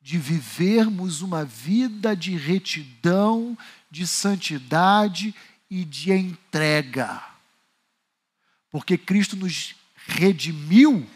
de 0.03 0.19
vivermos 0.19 1.23
uma 1.23 1.47
vida 1.47 2.15
de 2.15 2.37
retidão, 2.37 3.57
de 3.91 4.07
santidade 4.07 5.35
e 5.71 5.83
de 5.83 6.13
entrega. 6.13 7.25
Porque 8.71 8.99
Cristo 8.99 9.35
nos 9.35 9.75
redimiu 9.95 11.09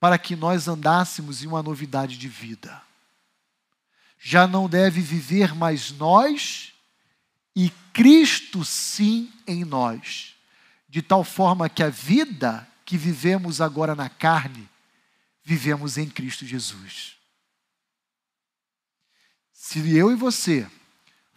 para 0.00 0.18
que 0.18 0.34
nós 0.34 0.66
andássemos 0.66 1.44
em 1.44 1.46
uma 1.46 1.62
novidade 1.62 2.18
de 2.18 2.26
vida. 2.26 2.82
Já 4.18 4.44
não 4.44 4.68
deve 4.68 5.00
viver 5.00 5.54
mais 5.54 5.92
nós 5.92 6.72
e 7.54 7.70
Cristo 7.92 8.64
sim 8.64 9.32
em 9.46 9.64
nós, 9.64 10.34
de 10.90 11.00
tal 11.00 11.22
forma 11.22 11.68
que 11.68 11.84
a 11.84 11.88
vida 11.88 12.66
que 12.84 12.98
vivemos 12.98 13.60
agora 13.60 13.94
na 13.94 14.08
carne, 14.08 14.68
vivemos 15.44 15.96
em 15.96 16.10
Cristo 16.10 16.44
Jesus. 16.44 17.16
Se 19.52 19.78
eu 19.96 20.10
e 20.10 20.16
você 20.16 20.68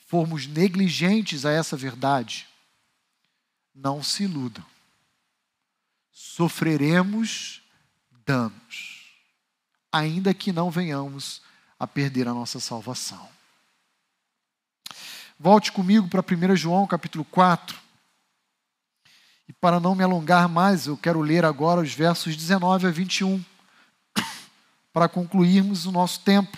formos 0.08 0.48
negligentes 0.48 1.46
a 1.46 1.52
essa 1.52 1.78
verdade, 1.78 2.48
não 3.76 4.02
se 4.02 4.24
iludam. 4.24 4.66
Sofreremos 6.12 7.62
danos, 8.26 9.06
ainda 9.92 10.34
que 10.34 10.52
não 10.52 10.72
venhamos 10.72 11.44
a 11.80 11.86
perder 11.86 12.28
a 12.28 12.34
nossa 12.34 12.60
salvação. 12.60 13.30
Volte 15.40 15.72
comigo 15.72 16.08
para 16.08 16.22
1 16.22 16.56
João 16.56 16.88
capítulo 16.88 17.24
4. 17.26 17.83
E 19.48 19.54
para 19.54 19.80
não 19.80 19.96
me 19.96 20.04
alongar 20.04 20.48
mais, 20.48 20.88
eu 20.88 20.98
quero 20.98 21.22
ler 21.22 21.44
agora 21.44 21.82
os 21.82 21.94
versos 21.94 22.36
19 22.36 22.88
a 22.88 22.92
21, 22.92 23.44
para 24.94 25.10
concluirmos 25.10 25.86
o 25.86 25.92
nosso 25.92 26.20
tempo. 26.22 26.58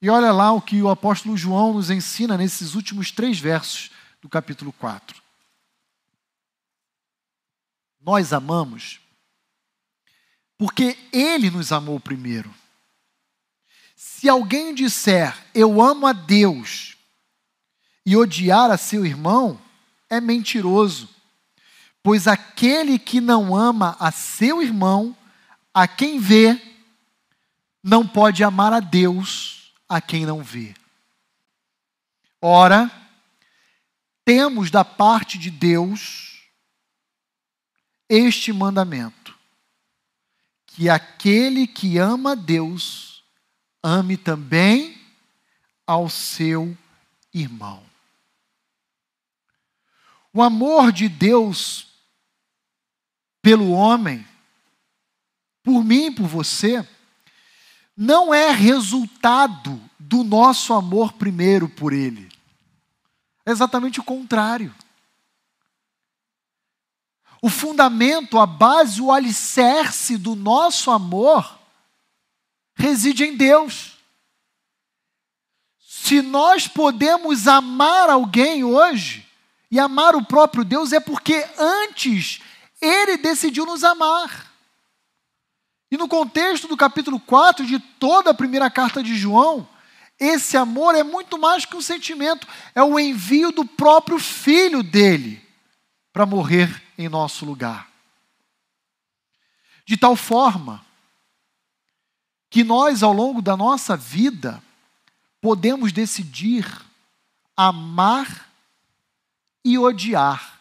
E 0.00 0.08
olha 0.08 0.32
lá 0.32 0.52
o 0.52 0.62
que 0.62 0.80
o 0.80 0.88
apóstolo 0.88 1.36
João 1.36 1.74
nos 1.74 1.90
ensina 1.90 2.36
nesses 2.36 2.74
últimos 2.74 3.10
três 3.10 3.38
versos 3.38 3.90
do 4.22 4.28
capítulo 4.28 4.72
4. 4.72 5.20
Nós 8.00 8.32
amamos 8.32 9.00
porque 10.56 10.98
ele 11.12 11.50
nos 11.50 11.70
amou 11.72 12.00
primeiro. 12.00 12.52
Se 13.94 14.28
alguém 14.28 14.74
disser 14.74 15.36
eu 15.54 15.80
amo 15.80 16.06
a 16.06 16.12
Deus 16.12 16.96
e 18.06 18.16
odiar 18.16 18.70
a 18.70 18.76
seu 18.76 19.04
irmão, 19.04 19.60
é 20.08 20.20
mentiroso. 20.20 21.08
Pois 22.08 22.26
aquele 22.26 22.98
que 22.98 23.20
não 23.20 23.54
ama 23.54 23.94
a 24.00 24.10
seu 24.10 24.62
irmão, 24.62 25.14
a 25.74 25.86
quem 25.86 26.18
vê, 26.18 26.58
não 27.82 28.08
pode 28.08 28.42
amar 28.42 28.72
a 28.72 28.80
Deus 28.80 29.74
a 29.86 30.00
quem 30.00 30.24
não 30.24 30.42
vê. 30.42 30.74
Ora, 32.40 32.90
temos 34.24 34.70
da 34.70 34.86
parte 34.86 35.36
de 35.36 35.50
Deus 35.50 36.48
este 38.08 38.54
mandamento: 38.54 39.38
que 40.64 40.88
aquele 40.88 41.66
que 41.66 41.98
ama 41.98 42.32
a 42.32 42.34
Deus 42.34 43.22
ame 43.82 44.16
também 44.16 44.98
ao 45.86 46.08
seu 46.08 46.74
irmão. 47.34 47.82
O 50.32 50.42
amor 50.42 50.90
de 50.90 51.06
Deus 51.06 51.87
pelo 53.42 53.70
homem, 53.70 54.26
por 55.62 55.84
mim 55.84 56.06
e 56.06 56.10
por 56.10 56.26
você, 56.26 56.86
não 57.96 58.32
é 58.32 58.50
resultado 58.50 59.80
do 59.98 60.22
nosso 60.22 60.72
amor 60.72 61.12
primeiro 61.14 61.68
por 61.68 61.92
Ele. 61.92 62.28
É 63.44 63.50
exatamente 63.50 64.00
o 64.00 64.04
contrário. 64.04 64.74
O 67.40 67.48
fundamento, 67.48 68.38
a 68.38 68.46
base, 68.46 69.00
o 69.00 69.12
alicerce 69.12 70.16
do 70.16 70.34
nosso 70.34 70.90
amor 70.90 71.58
reside 72.74 73.24
em 73.24 73.36
Deus. 73.36 73.96
Se 75.78 76.22
nós 76.22 76.66
podemos 76.66 77.46
amar 77.46 78.08
alguém 78.08 78.64
hoje 78.64 79.26
e 79.70 79.78
amar 79.78 80.14
o 80.16 80.24
próprio 80.24 80.64
Deus, 80.64 80.92
é 80.92 81.00
porque 81.00 81.46
antes 81.58 82.40
Ele 82.80 83.16
decidiu 83.16 83.66
nos 83.66 83.82
amar. 83.84 84.52
E 85.90 85.96
no 85.96 86.06
contexto 86.06 86.68
do 86.68 86.76
capítulo 86.76 87.18
4 87.18 87.64
de 87.66 87.78
toda 87.78 88.30
a 88.30 88.34
primeira 88.34 88.70
carta 88.70 89.02
de 89.02 89.16
João, 89.16 89.66
esse 90.20 90.56
amor 90.56 90.94
é 90.94 91.02
muito 91.02 91.38
mais 91.38 91.64
que 91.64 91.76
um 91.76 91.80
sentimento, 91.80 92.46
é 92.74 92.82
o 92.82 92.98
envio 92.98 93.52
do 93.52 93.64
próprio 93.64 94.18
filho 94.18 94.82
dele 94.82 95.42
para 96.12 96.26
morrer 96.26 96.82
em 96.98 97.08
nosso 97.08 97.44
lugar. 97.44 97.88
De 99.86 99.96
tal 99.96 100.16
forma 100.16 100.84
que 102.50 102.64
nós, 102.64 103.02
ao 103.02 103.12
longo 103.12 103.40
da 103.40 103.56
nossa 103.56 103.96
vida, 103.96 104.62
podemos 105.40 105.92
decidir 105.92 106.66
amar 107.56 108.50
e 109.64 109.78
odiar. 109.78 110.57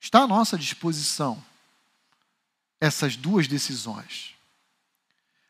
Está 0.00 0.22
à 0.22 0.26
nossa 0.26 0.56
disposição 0.56 1.42
essas 2.80 3.14
duas 3.14 3.46
decisões. 3.46 4.34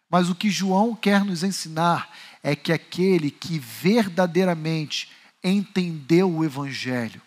Mas 0.09 0.29
o 0.29 0.35
que 0.35 0.51
João 0.51 0.97
quer 0.97 1.25
nos 1.25 1.45
ensinar 1.45 2.13
é 2.43 2.57
que 2.57 2.73
aquele 2.73 3.31
que 3.31 3.59
verdadeiramente 3.59 5.09
entendeu 5.43 6.31
o 6.31 6.45
Evangelho 6.45 7.23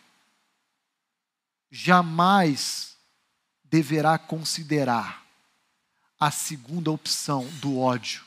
jamais 1.71 2.95
deverá 3.63 4.17
considerar 4.17 5.23
a 6.19 6.29
segunda 6.29 6.91
opção 6.91 7.47
do 7.59 7.79
ódio 7.79 8.23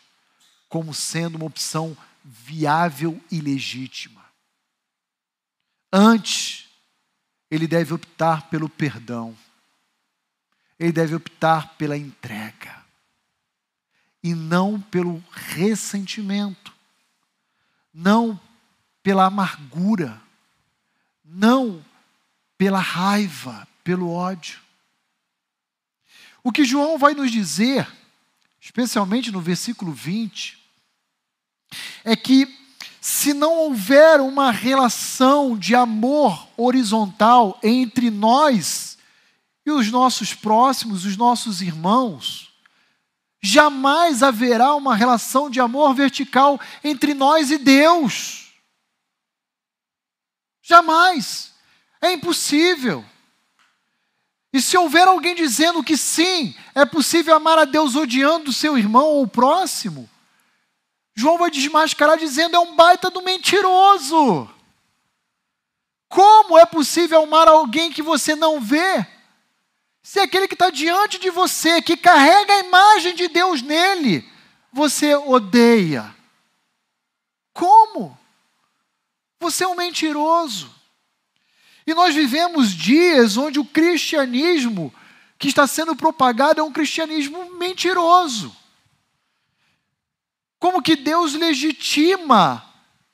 como 0.68 0.92
sendo 0.92 1.36
uma 1.36 1.46
opção 1.46 1.96
viável 2.24 3.22
e 3.30 3.40
legítima. 3.40 4.24
Antes, 5.92 6.65
ele 7.50 7.66
deve 7.66 7.94
optar 7.94 8.48
pelo 8.48 8.68
perdão. 8.68 9.36
Ele 10.78 10.92
deve 10.92 11.14
optar 11.14 11.74
pela 11.76 11.96
entrega. 11.96 12.84
E 14.22 14.34
não 14.34 14.80
pelo 14.80 15.22
ressentimento, 15.30 16.74
não 17.94 18.40
pela 19.02 19.26
amargura, 19.26 20.20
não 21.24 21.84
pela 22.58 22.80
raiva, 22.80 23.66
pelo 23.84 24.10
ódio. 24.10 24.60
O 26.42 26.50
que 26.50 26.64
João 26.64 26.98
vai 26.98 27.14
nos 27.14 27.30
dizer, 27.30 27.88
especialmente 28.60 29.30
no 29.30 29.40
versículo 29.40 29.92
20, 29.92 30.60
é 32.04 32.16
que 32.16 32.65
se 33.08 33.32
não 33.32 33.54
houver 33.54 34.20
uma 34.20 34.50
relação 34.50 35.56
de 35.56 35.76
amor 35.76 36.48
horizontal 36.56 37.56
entre 37.62 38.10
nós 38.10 38.98
e 39.64 39.70
os 39.70 39.92
nossos 39.92 40.34
próximos, 40.34 41.04
os 41.04 41.16
nossos 41.16 41.62
irmãos, 41.62 42.52
jamais 43.40 44.24
haverá 44.24 44.74
uma 44.74 44.96
relação 44.96 45.48
de 45.48 45.60
amor 45.60 45.94
vertical 45.94 46.60
entre 46.82 47.14
nós 47.14 47.52
e 47.52 47.58
Deus. 47.58 48.48
Jamais. 50.60 51.54
É 52.02 52.12
impossível. 52.12 53.04
E 54.52 54.60
se 54.60 54.76
houver 54.76 55.06
alguém 55.06 55.36
dizendo 55.36 55.84
que 55.84 55.96
sim, 55.96 56.56
é 56.74 56.84
possível 56.84 57.36
amar 57.36 57.56
a 57.56 57.64
Deus 57.64 57.94
odiando 57.94 58.50
o 58.50 58.52
seu 58.52 58.76
irmão 58.76 59.04
ou 59.04 59.22
o 59.22 59.28
próximo, 59.28 60.10
João 61.16 61.38
vai 61.38 61.50
desmascarar 61.50 62.18
dizendo 62.18 62.56
é 62.56 62.58
um 62.58 62.76
baita 62.76 63.08
do 63.08 63.22
mentiroso. 63.22 64.48
Como 66.08 66.58
é 66.58 66.66
possível 66.66 67.22
amar 67.22 67.48
alguém 67.48 67.90
que 67.90 68.02
você 68.02 68.36
não 68.36 68.60
vê? 68.60 69.06
Se 70.02 70.20
aquele 70.20 70.46
que 70.46 70.54
está 70.54 70.68
diante 70.68 71.18
de 71.18 71.30
você, 71.30 71.80
que 71.80 71.96
carrega 71.96 72.52
a 72.52 72.60
imagem 72.60 73.14
de 73.14 73.28
Deus 73.28 73.62
nele, 73.62 74.30
você 74.70 75.16
odeia. 75.16 76.14
Como? 77.52 78.16
Você 79.40 79.64
é 79.64 79.68
um 79.68 79.74
mentiroso. 79.74 80.70
E 81.86 81.94
nós 81.94 82.14
vivemos 82.14 82.70
dias 82.72 83.38
onde 83.38 83.58
o 83.58 83.64
cristianismo 83.64 84.92
que 85.38 85.48
está 85.48 85.66
sendo 85.66 85.96
propagado 85.96 86.60
é 86.60 86.62
um 86.62 86.72
cristianismo 86.72 87.52
mentiroso. 87.54 88.54
Como 90.66 90.82
que 90.82 90.96
Deus 90.96 91.34
legitima 91.34 92.60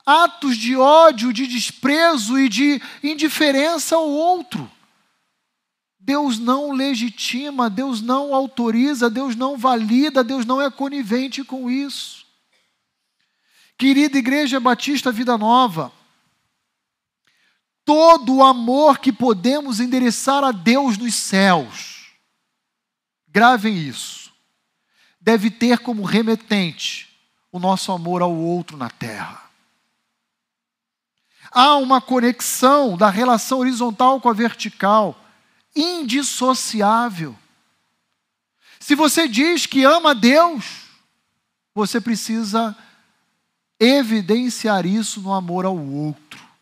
atos 0.06 0.56
de 0.56 0.74
ódio, 0.74 1.34
de 1.34 1.46
desprezo 1.46 2.38
e 2.38 2.48
de 2.48 2.80
indiferença 3.02 3.94
ao 3.94 4.08
outro. 4.08 4.72
Deus 6.00 6.38
não 6.38 6.72
legitima, 6.72 7.68
Deus 7.68 8.00
não 8.00 8.34
autoriza, 8.34 9.10
Deus 9.10 9.36
não 9.36 9.58
valida, 9.58 10.24
Deus 10.24 10.46
não 10.46 10.62
é 10.62 10.70
conivente 10.70 11.44
com 11.44 11.68
isso. 11.68 12.24
Querida 13.76 14.16
Igreja 14.16 14.58
Batista 14.58 15.12
Vida 15.12 15.36
Nova, 15.36 15.92
todo 17.84 18.36
o 18.36 18.42
amor 18.42 18.98
que 18.98 19.12
podemos 19.12 19.78
endereçar 19.78 20.42
a 20.42 20.52
Deus 20.52 20.96
nos 20.96 21.14
céus, 21.14 22.16
gravem 23.28 23.76
isso, 23.76 24.32
deve 25.20 25.50
ter 25.50 25.80
como 25.80 26.02
remetente 26.02 27.11
o 27.52 27.60
nosso 27.60 27.92
amor 27.92 28.22
ao 28.22 28.34
outro 28.34 28.76
na 28.76 28.90
terra. 28.90 29.40
Há 31.52 31.76
uma 31.76 32.00
conexão 32.00 32.96
da 32.96 33.08
relação 33.10 33.58
horizontal 33.58 34.20
com 34.20 34.28
a 34.28 34.32
vertical, 34.32 35.14
indissociável. 35.76 37.38
Se 38.80 38.94
você 38.94 39.28
diz 39.28 39.66
que 39.66 39.84
ama 39.84 40.14
Deus, 40.14 40.88
você 41.74 42.00
precisa 42.00 42.76
evidenciar 43.78 44.86
isso 44.86 45.20
no 45.20 45.32
amor 45.32 45.66
ao 45.66 45.76
outro 45.76 46.52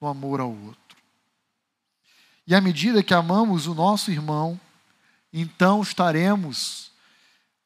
no 0.00 0.08
amor 0.08 0.40
ao 0.40 0.50
outro. 0.50 0.96
E 2.46 2.54
à 2.54 2.60
medida 2.60 3.02
que 3.02 3.12
amamos 3.12 3.66
o 3.66 3.74
nosso 3.74 4.10
irmão, 4.10 4.58
então 5.32 5.82
estaremos 5.82 6.90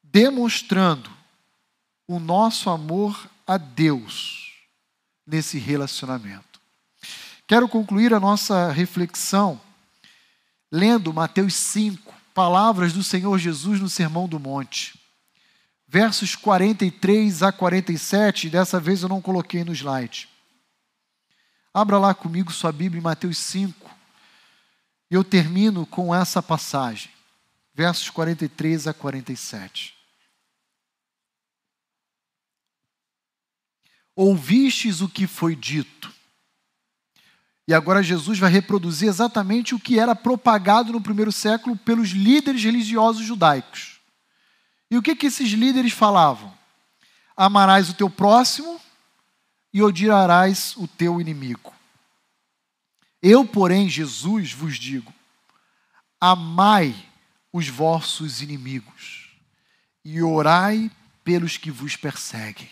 demonstrando 0.01 1.09
o 2.07 2.19
nosso 2.19 2.69
amor 2.69 3.29
a 3.45 3.57
Deus 3.57 4.51
nesse 5.25 5.57
relacionamento. 5.57 6.61
Quero 7.47 7.67
concluir 7.67 8.13
a 8.13 8.19
nossa 8.19 8.71
reflexão 8.71 9.59
lendo 10.71 11.13
Mateus 11.13 11.53
5, 11.53 12.11
palavras 12.33 12.93
do 12.93 13.03
Senhor 13.03 13.37
Jesus 13.37 13.79
no 13.79 13.87
Sermão 13.87 14.27
do 14.27 14.39
Monte. 14.39 14.99
Versos 15.87 16.35
43 16.35 17.43
a 17.43 17.51
47, 17.51 18.49
dessa 18.49 18.79
vez 18.79 19.03
eu 19.03 19.09
não 19.09 19.21
coloquei 19.21 19.63
no 19.63 19.71
slide. 19.71 20.27
Abra 21.71 21.99
lá 21.99 22.15
comigo 22.15 22.51
sua 22.51 22.71
Bíblia 22.71 22.99
em 22.99 23.03
Mateus 23.03 23.37
5. 23.37 23.87
E 25.11 25.13
eu 25.13 25.23
termino 25.23 25.85
com 25.85 26.13
essa 26.13 26.41
passagem, 26.41 27.11
versos 27.75 28.09
43 28.09 28.87
a 28.87 28.93
47. 28.95 29.92
Ouvistes 34.15 35.01
o 35.01 35.09
que 35.09 35.25
foi 35.25 35.55
dito. 35.55 36.11
E 37.67 37.73
agora 37.73 38.03
Jesus 38.03 38.37
vai 38.37 38.51
reproduzir 38.51 39.07
exatamente 39.07 39.73
o 39.73 39.79
que 39.79 39.97
era 39.97 40.15
propagado 40.15 40.91
no 40.91 41.01
primeiro 41.01 41.31
século 41.31 41.77
pelos 41.77 42.09
líderes 42.09 42.63
religiosos 42.63 43.25
judaicos. 43.25 43.99
E 44.91 44.97
o 44.97 45.01
que, 45.01 45.15
que 45.15 45.27
esses 45.27 45.49
líderes 45.51 45.93
falavam? 45.93 46.53
Amarás 47.35 47.89
o 47.89 47.93
teu 47.93 48.09
próximo 48.09 48.79
e 49.73 49.81
odiarás 49.81 50.75
o 50.77 50.87
teu 50.87 51.19
inimigo. 51.19 51.73
Eu, 53.21 53.45
porém, 53.45 53.89
Jesus, 53.89 54.51
vos 54.51 54.77
digo: 54.77 55.13
amai 56.19 56.93
os 57.51 57.67
vossos 57.69 58.41
inimigos 58.41 59.29
e 60.03 60.21
orai 60.21 60.91
pelos 61.23 61.57
que 61.57 61.71
vos 61.71 61.95
perseguem. 61.95 62.69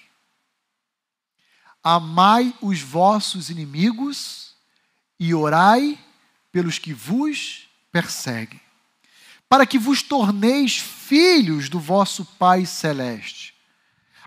Amai 1.84 2.54
os 2.62 2.82
vossos 2.82 3.50
inimigos 3.50 4.54
e 5.20 5.34
orai 5.34 5.98
pelos 6.52 6.78
que 6.78 6.94
vos 6.94 7.68
perseguem, 7.92 8.60
para 9.48 9.66
que 9.66 9.80
vos 9.80 10.02
torneis 10.02 10.78
filhos 10.78 11.70
do 11.70 11.80
vosso 11.80 12.26
Pai 12.26 12.66
Celeste 12.66 13.52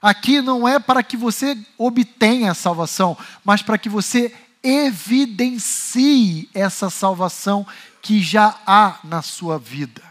aqui 0.04 0.42
não 0.42 0.68
é 0.68 0.78
para 0.78 1.02
que 1.02 1.16
você 1.16 1.56
obtenha 1.78 2.50
a 2.50 2.54
salvação, 2.54 3.16
mas 3.42 3.62
para 3.62 3.78
que 3.78 3.88
você 3.88 4.36
evidencie 4.62 6.50
essa 6.52 6.90
salvação 6.90 7.66
que 8.02 8.22
já 8.22 8.60
há 8.66 9.00
na 9.02 9.22
sua 9.22 9.58
vida. 9.58 10.02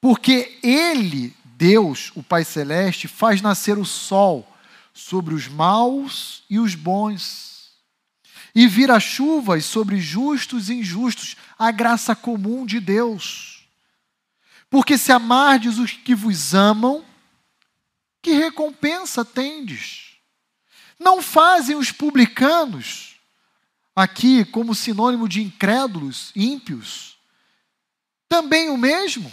Porque 0.00 0.60
Ele, 0.62 1.34
Deus, 1.44 2.12
o 2.14 2.22
Pai 2.22 2.44
Celeste, 2.44 3.08
faz 3.08 3.42
nascer 3.42 3.76
o 3.76 3.84
sol 3.84 4.46
sobre 4.92 5.34
os 5.34 5.48
maus 5.48 6.42
e 6.48 6.58
os 6.58 6.74
bons, 6.74 7.72
e 8.54 8.66
vira 8.66 8.98
chuvas 8.98 9.64
sobre 9.64 10.00
justos 10.00 10.68
e 10.68 10.74
injustos, 10.74 11.36
a 11.58 11.70
graça 11.70 12.16
comum 12.16 12.66
de 12.66 12.80
Deus. 12.80 13.68
Porque 14.70 14.98
se 14.98 15.12
amardes 15.12 15.78
os 15.78 15.92
que 15.92 16.14
vos 16.14 16.54
amam, 16.54 17.04
que 18.20 18.32
recompensa 18.32 19.24
tendes? 19.24 20.16
Não 20.98 21.22
fazem 21.22 21.76
os 21.76 21.92
publicanos, 21.92 23.16
aqui 23.94 24.44
como 24.44 24.74
sinônimo 24.74 25.28
de 25.28 25.42
incrédulos, 25.42 26.32
ímpios, 26.34 27.16
também 28.28 28.68
o 28.70 28.76
mesmo? 28.76 29.30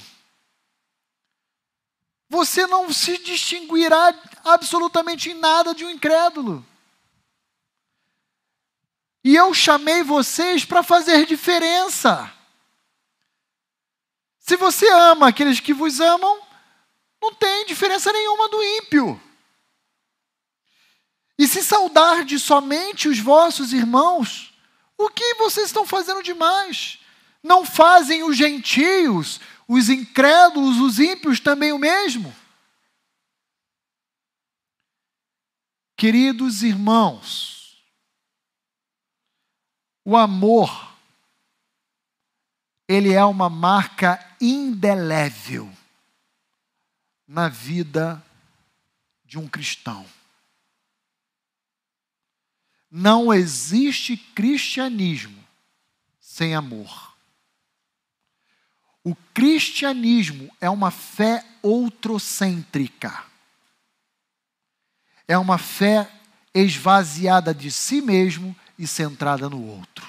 Você 2.29 2.65
não 2.67 2.91
se 2.91 3.17
distinguirá 3.19 4.13
absolutamente 4.43 5.29
em 5.29 5.35
nada 5.35 5.73
de 5.73 5.85
um 5.85 5.89
incrédulo. 5.89 6.65
E 9.23 9.35
eu 9.35 9.53
chamei 9.53 10.03
vocês 10.03 10.65
para 10.65 10.83
fazer 10.83 11.25
diferença. 11.25 12.31
Se 14.39 14.55
você 14.55 14.87
ama 14.89 15.29
aqueles 15.29 15.59
que 15.59 15.73
vos 15.73 15.99
amam, 15.99 16.39
não 17.21 17.33
tem 17.33 17.65
diferença 17.65 18.11
nenhuma 18.11 18.47
do 18.49 18.63
ímpio. 18.63 19.21
E 21.37 21.47
se 21.47 21.63
saudar 21.63 22.23
de 22.23 22.39
somente 22.39 23.09
os 23.09 23.19
vossos 23.19 23.73
irmãos, 23.73 24.53
o 24.97 25.09
que 25.09 25.33
vocês 25.35 25.67
estão 25.67 25.85
fazendo 25.85 26.21
demais? 26.21 26.99
Não 27.41 27.65
fazem 27.65 28.23
os 28.23 28.37
gentios, 28.37 29.39
os 29.67 29.89
incrédulos, 29.89 30.77
os 30.77 30.99
ímpios 30.99 31.39
também 31.39 31.71
o 31.71 31.79
mesmo? 31.79 32.33
Queridos 35.97 36.61
irmãos, 36.61 37.83
o 40.03 40.15
amor, 40.15 40.95
ele 42.87 43.13
é 43.13 43.23
uma 43.23 43.49
marca 43.49 44.19
indelével 44.39 45.71
na 47.27 47.47
vida 47.49 48.23
de 49.23 49.39
um 49.39 49.47
cristão. 49.47 50.05
Não 52.91 53.33
existe 53.33 54.15
cristianismo 54.15 55.43
sem 56.19 56.53
amor. 56.53 57.04
O 59.05 59.15
cristianismo 59.35 60.51
é 60.59 60.67
uma 60.67 60.89
fé 60.89 61.45
outrocêntrica. 61.61 63.23
É 65.27 65.37
uma 65.37 65.59
fé 65.59 66.11
esvaziada 66.51 67.53
de 67.53 67.69
si 67.69 68.01
mesmo 68.01 68.55
e 68.79 68.87
centrada 68.87 69.47
no 69.47 69.63
outro. 69.63 70.03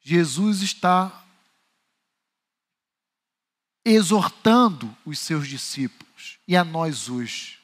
Jesus 0.00 0.62
está 0.62 1.24
exortando 3.84 4.96
os 5.04 5.18
seus 5.18 5.48
discípulos 5.48 6.38
e 6.46 6.56
a 6.56 6.62
nós 6.62 7.08
hoje. 7.08 7.58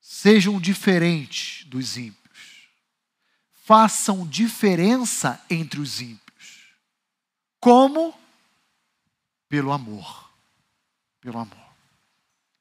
Sejam 0.00 0.58
diferentes 0.58 1.64
dos 1.66 1.98
ímpios. 1.98 2.21
Façam 3.64 4.26
diferença 4.26 5.40
entre 5.48 5.80
os 5.80 6.00
ímpios. 6.00 6.74
Como? 7.60 8.12
Pelo 9.48 9.70
amor. 9.70 10.32
Pelo 11.20 11.38
amor. 11.38 11.72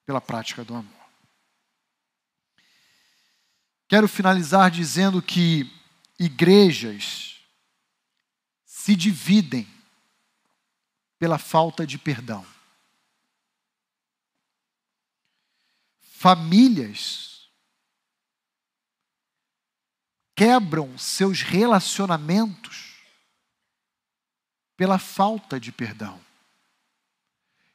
Pela 0.05 0.21
prática 0.21 0.63
do 0.63 0.75
amor. 0.75 1.01
Quero 3.87 4.07
finalizar 4.07 4.69
dizendo 4.69 5.23
que 5.23 5.69
igrejas 6.19 7.41
se 8.63 8.95
dividem 8.95 9.67
pela 11.17 11.39
falta 11.39 11.85
de 11.85 11.97
perdão. 11.97 12.45
Famílias 15.99 17.30
quebram 20.35 20.97
seus 20.97 21.41
relacionamentos 21.41 22.95
pela 24.75 24.97
falta 24.97 25.59
de 25.59 25.71
perdão. 25.71 26.19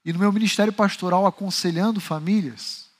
E 0.05 0.13
no 0.13 0.19
meu 0.19 0.33
ministério 0.33 0.73
pastoral, 0.73 1.27
aconselhando 1.27 2.01
famílias, 2.01 2.91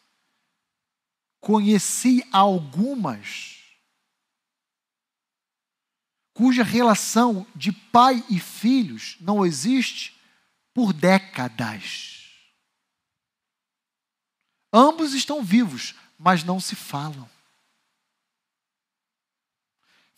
conheci 1.41 2.27
algumas 2.33 3.57
cuja 6.37 6.63
relação 6.63 7.47
de 7.55 7.73
pai 7.73 8.23
e 8.29 8.39
filhos 8.39 9.17
não 9.21 9.47
existe 9.47 10.21
por 10.75 10.93
décadas. 10.93 12.31
Ambos 14.71 15.15
estão 15.15 15.43
vivos, 15.43 15.95
mas 16.19 16.45
não 16.45 16.61
se 16.61 16.77
falam. 16.77 17.27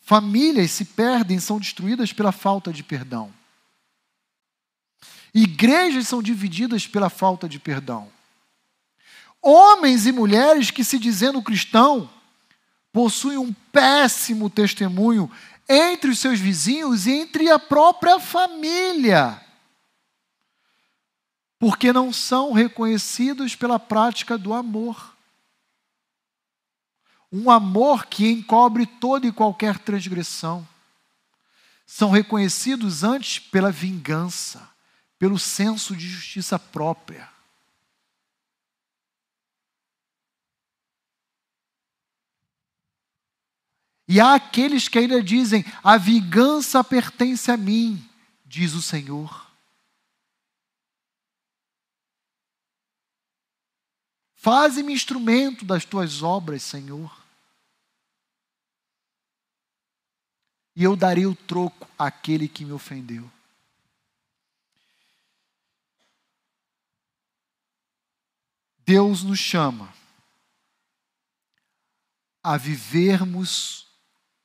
Famílias 0.09 0.71
se 0.71 0.85
perdem, 0.85 1.39
são 1.39 1.59
destruídas 1.59 2.11
pela 2.11 2.31
falta 2.31 2.73
de 2.73 2.81
perdão. 2.81 3.31
Igrejas 5.31 6.07
são 6.07 6.19
divididas 6.19 6.87
pela 6.87 7.11
falta 7.11 7.47
de 7.47 7.59
perdão. 7.59 8.11
Homens 9.39 10.07
e 10.07 10.11
mulheres 10.11 10.71
que, 10.71 10.83
se 10.83 10.97
dizendo 10.97 11.43
cristão, 11.43 12.09
possuem 12.91 13.37
um 13.37 13.53
péssimo 13.71 14.49
testemunho 14.49 15.31
entre 15.69 16.09
os 16.09 16.17
seus 16.17 16.39
vizinhos 16.39 17.05
e 17.05 17.11
entre 17.11 17.51
a 17.51 17.59
própria 17.59 18.19
família, 18.19 19.39
porque 21.59 21.93
não 21.93 22.11
são 22.11 22.51
reconhecidos 22.51 23.55
pela 23.55 23.77
prática 23.77 24.39
do 24.39 24.55
amor. 24.55 25.18
Um 27.31 27.51
amor 27.51 28.07
que 28.07 28.29
encobre 28.29 28.85
toda 28.85 29.27
e 29.27 29.31
qualquer 29.31 29.77
transgressão. 29.77 30.67
São 31.85 32.09
reconhecidos 32.11 33.03
antes 33.03 33.39
pela 33.39 33.71
vingança, 33.71 34.69
pelo 35.17 35.37
senso 35.37 35.95
de 35.95 36.07
justiça 36.07 36.57
própria. 36.57 37.29
E 44.07 44.19
há 44.19 44.33
aqueles 44.33 44.87
que 44.87 44.97
ainda 44.97 45.21
dizem: 45.21 45.63
a 45.83 45.95
vingança 45.95 46.83
pertence 46.83 47.51
a 47.51 47.55
mim, 47.55 48.03
diz 48.43 48.73
o 48.73 48.81
Senhor. 48.81 49.48
Faze-me 54.41 54.93
instrumento 54.93 55.65
das 55.65 55.83
tuas 55.83 56.23
obras, 56.23 56.63
Senhor. 56.63 57.13
E 60.73 60.81
eu 60.81 60.95
darei 60.95 61.25
o 61.25 61.35
troco 61.35 61.85
àquele 61.99 62.47
que 62.47 62.63
me 62.63 62.71
ofendeu. 62.71 63.29
Deus 68.77 69.23
nos 69.23 69.39
chama 69.39 69.93
a 72.41 72.55
vivermos 72.55 73.87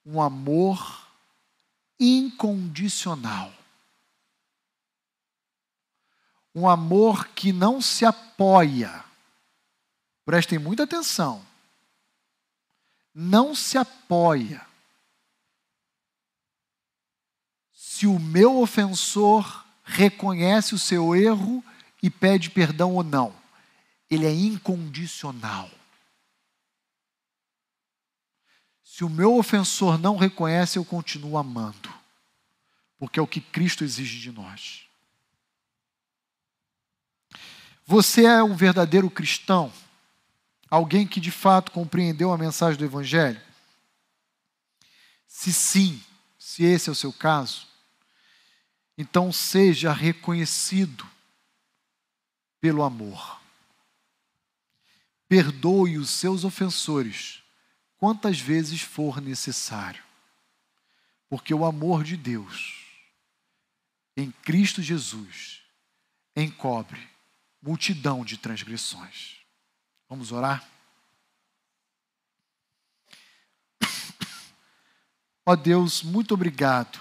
um 0.05 0.21
amor 0.21 1.09
incondicional. 2.01 3.55
Um 6.53 6.69
amor 6.69 7.29
que 7.29 7.53
não 7.53 7.81
se 7.81 8.05
apoia. 8.05 9.05
Prestem 10.25 10.59
muita 10.59 10.85
atenção. 10.85 11.45
Não 13.15 13.55
se 13.55 13.79
apoia. 13.79 14.67
Se 17.73 18.07
o 18.07 18.19
meu 18.19 18.59
ofensor 18.61 19.65
reconhece 19.85 20.75
o 20.75 20.79
seu 20.79 21.15
erro 21.15 21.63
e 22.03 22.11
pede 22.11 22.51
perdão 22.51 22.95
ou 22.95 23.05
não. 23.05 23.35
Ele 24.11 24.27
é 24.27 24.33
incondicional. 24.33 25.71
Se 28.83 29.05
o 29.05 29.09
meu 29.09 29.37
ofensor 29.37 29.99
não 29.99 30.17
reconhece, 30.17 30.79
eu 30.79 30.85
continuo 30.85 31.37
amando, 31.37 31.93
porque 32.99 33.19
é 33.19 33.23
o 33.23 33.27
que 33.27 33.41
Cristo 33.41 33.83
exige 33.83 34.21
de 34.21 34.31
nós. 34.31 34.87
Você 37.87 38.25
é 38.25 38.43
um 38.43 38.55
verdadeiro 38.55 39.11
cristão? 39.11 39.73
Alguém 40.71 41.07
que 41.07 41.21
de 41.21 41.31
fato 41.31 41.71
compreendeu 41.71 42.33
a 42.33 42.39
mensagem 42.39 42.79
do 42.79 42.85
Evangelho? 42.85 43.41
Se 45.27 45.53
sim, 45.53 46.03
se 46.39 46.65
esse 46.65 46.89
é 46.89 46.93
o 46.93 46.95
seu 46.95 47.13
caso, 47.13 47.67
então 48.97 49.33
seja 49.33 49.93
reconhecido 49.93 51.07
pelo 52.61 52.83
amor. 52.83 53.41
Perdoe 55.29 55.99
os 55.99 56.11
seus 56.11 56.45
ofensores 56.45 57.43
quantas 57.99 58.39
vezes 58.39 58.81
for 58.81 59.21
necessário. 59.21 60.03
Porque 61.29 61.53
o 61.53 61.65
amor 61.65 62.05
de 62.05 62.17
Deus 62.17 62.85
em 64.17 64.31
Cristo 64.31 64.81
Jesus 64.81 65.63
encobre 66.37 67.09
multidão 67.61 68.25
de 68.25 68.37
transgressões. 68.37 69.44
Vamos 70.09 70.33
orar? 70.33 70.69
Ó 75.47 75.53
oh 75.53 75.57
Deus, 75.57 76.03
muito 76.03 76.33
obrigado. 76.33 76.99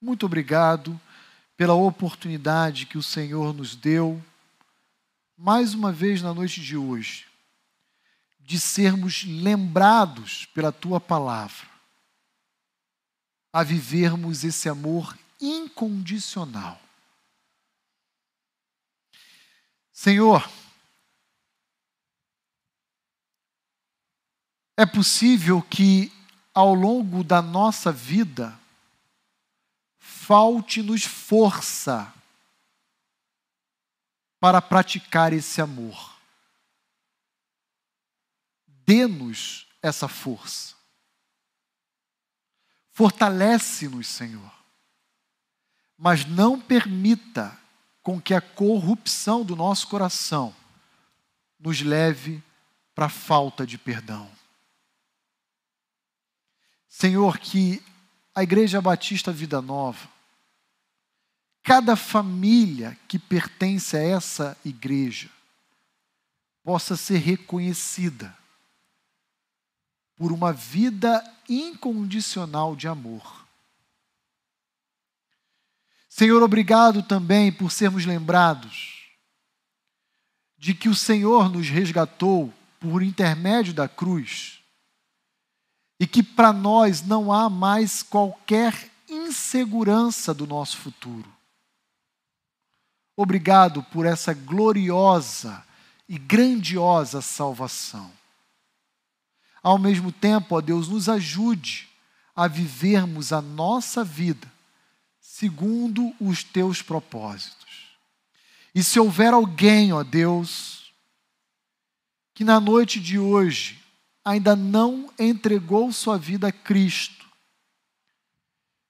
Muito 0.00 0.26
obrigado 0.26 1.00
pela 1.56 1.74
oportunidade 1.74 2.86
que 2.86 2.98
o 2.98 3.02
Senhor 3.02 3.54
nos 3.54 3.76
deu, 3.76 4.20
mais 5.36 5.74
uma 5.74 5.92
vez 5.92 6.20
na 6.20 6.34
noite 6.34 6.60
de 6.60 6.76
hoje, 6.76 7.26
de 8.40 8.58
sermos 8.58 9.22
lembrados 9.24 10.46
pela 10.46 10.72
tua 10.72 11.00
palavra, 11.00 11.68
a 13.52 13.62
vivermos 13.62 14.42
esse 14.42 14.68
amor 14.68 15.16
incondicional. 15.40 16.80
Senhor, 19.92 20.50
é 24.76 24.86
possível 24.86 25.62
que 25.62 26.12
ao 26.54 26.74
longo 26.74 27.22
da 27.24 27.40
nossa 27.40 27.90
vida 27.92 28.58
falte-nos 29.98 31.04
força 31.04 32.12
para 34.40 34.60
praticar 34.60 35.32
esse 35.32 35.60
amor 35.60 36.12
dê-nos 38.92 39.66
essa 39.80 40.08
força. 40.08 40.74
Fortalece-nos, 42.90 44.06
Senhor. 44.06 44.52
mas 45.96 46.24
não 46.24 46.60
permita 46.60 47.56
com 48.02 48.20
que 48.20 48.34
a 48.34 48.40
corrupção 48.40 49.44
do 49.44 49.54
nosso 49.54 49.86
coração 49.86 50.52
nos 51.60 51.80
leve 51.80 52.42
para 52.92 53.06
a 53.06 53.08
falta 53.08 53.64
de 53.64 53.78
perdão. 53.78 54.28
Senhor, 56.92 57.38
que 57.38 57.82
a 58.34 58.42
Igreja 58.42 58.78
Batista 58.78 59.32
Vida 59.32 59.62
Nova, 59.62 60.06
cada 61.62 61.96
família 61.96 62.98
que 63.08 63.18
pertence 63.18 63.96
a 63.96 64.02
essa 64.02 64.58
igreja, 64.62 65.30
possa 66.62 66.94
ser 66.94 67.16
reconhecida 67.16 68.36
por 70.16 70.32
uma 70.32 70.52
vida 70.52 71.24
incondicional 71.48 72.76
de 72.76 72.86
amor. 72.86 73.46
Senhor, 76.10 76.42
obrigado 76.42 77.02
também 77.02 77.50
por 77.50 77.72
sermos 77.72 78.04
lembrados 78.04 79.08
de 80.58 80.74
que 80.74 80.90
o 80.90 80.94
Senhor 80.94 81.48
nos 81.48 81.70
resgatou 81.70 82.52
por 82.78 83.02
intermédio 83.02 83.72
da 83.72 83.88
cruz 83.88 84.61
e 86.02 86.06
que 86.08 86.20
para 86.20 86.52
nós 86.52 87.00
não 87.00 87.32
há 87.32 87.48
mais 87.48 88.02
qualquer 88.02 88.90
insegurança 89.08 90.34
do 90.34 90.48
nosso 90.48 90.76
futuro. 90.78 91.32
Obrigado 93.16 93.84
por 93.84 94.04
essa 94.04 94.34
gloriosa 94.34 95.64
e 96.08 96.18
grandiosa 96.18 97.22
salvação. 97.22 98.10
Ao 99.62 99.78
mesmo 99.78 100.10
tempo, 100.10 100.56
ó 100.56 100.60
Deus, 100.60 100.88
nos 100.88 101.08
ajude 101.08 101.88
a 102.34 102.48
vivermos 102.48 103.32
a 103.32 103.40
nossa 103.40 104.02
vida 104.02 104.50
segundo 105.20 106.12
os 106.18 106.42
teus 106.42 106.82
propósitos. 106.82 107.96
E 108.74 108.82
se 108.82 108.98
houver 108.98 109.32
alguém, 109.32 109.92
ó 109.92 110.02
Deus, 110.02 110.92
que 112.34 112.42
na 112.42 112.58
noite 112.58 112.98
de 112.98 113.20
hoje 113.20 113.81
ainda 114.24 114.54
não 114.54 115.12
entregou 115.18 115.92
sua 115.92 116.16
vida 116.16 116.48
a 116.48 116.52
Cristo, 116.52 117.26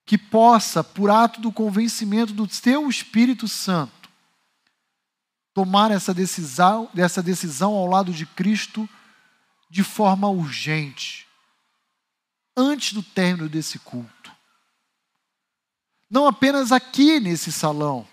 que 0.05 0.19
possa, 0.19 0.85
por 0.85 1.11
ato 1.11 1.41
do 1.41 1.53
convencimento 1.53 2.33
do 2.33 2.47
teu 2.47 2.89
Espírito 2.89 3.49
Santo, 3.49 4.11
tomar 5.55 5.91
essa 5.91 6.13
decisão, 6.13 6.91
essa 6.97 7.23
decisão 7.23 7.75
ao 7.75 7.87
lado 7.87 8.13
de 8.13 8.27
Cristo 8.27 8.89
de 9.71 9.83
forma 9.83 10.29
urgente, 10.29 11.27
antes 12.57 12.93
do 12.93 13.03
término 13.03 13.49
desse 13.49 13.79
culto. 13.79 14.33
Não 16.11 16.27
apenas 16.27 16.73
aqui 16.73 17.19
nesse 17.19 17.51
salão, 17.51 18.07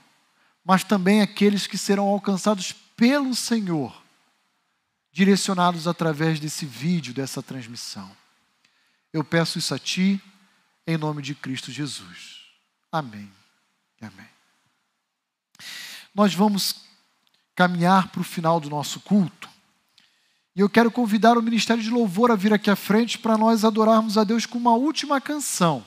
mas 0.63 0.85
também 0.85 1.21
aqueles 1.21 1.67
que 1.67 1.77
serão 1.77 2.07
alcançados 2.07 2.71
pelo 2.71 3.35
Senhor, 3.35 4.01
direcionados 5.19 5.85
através 5.85 6.39
desse 6.39 6.65
vídeo, 6.65 7.13
dessa 7.13 7.43
transmissão. 7.43 8.09
Eu 9.11 9.21
peço 9.21 9.59
isso 9.59 9.75
a 9.75 9.77
Ti, 9.77 10.21
em 10.87 10.95
nome 10.95 11.21
de 11.21 11.35
Cristo 11.35 11.73
Jesus. 11.73 12.37
Amém. 12.89 13.29
Amém. 14.01 14.29
Nós 16.15 16.33
vamos 16.33 16.85
caminhar 17.53 18.07
para 18.07 18.21
o 18.21 18.23
final 18.23 18.61
do 18.61 18.69
nosso 18.69 19.01
culto. 19.01 19.49
E 20.55 20.61
eu 20.61 20.69
quero 20.69 20.89
convidar 20.89 21.37
o 21.37 21.43
Ministério 21.43 21.83
de 21.83 21.89
Louvor 21.89 22.31
a 22.31 22.35
vir 22.37 22.53
aqui 22.53 22.69
à 22.69 22.75
frente 22.77 23.17
para 23.17 23.37
nós 23.37 23.65
adorarmos 23.65 24.17
a 24.17 24.23
Deus 24.23 24.45
com 24.45 24.57
uma 24.57 24.73
última 24.73 25.19
canção. 25.19 25.83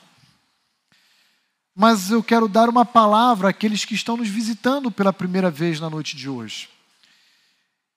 Mas 1.74 2.10
eu 2.10 2.22
quero 2.22 2.46
dar 2.48 2.68
uma 2.68 2.84
palavra 2.84 3.48
àqueles 3.48 3.86
que 3.86 3.94
estão 3.94 4.18
nos 4.18 4.28
visitando 4.28 4.90
pela 4.90 5.10
primeira 5.10 5.50
vez 5.50 5.80
na 5.80 5.88
noite 5.88 6.18
de 6.18 6.28
hoje. 6.28 6.71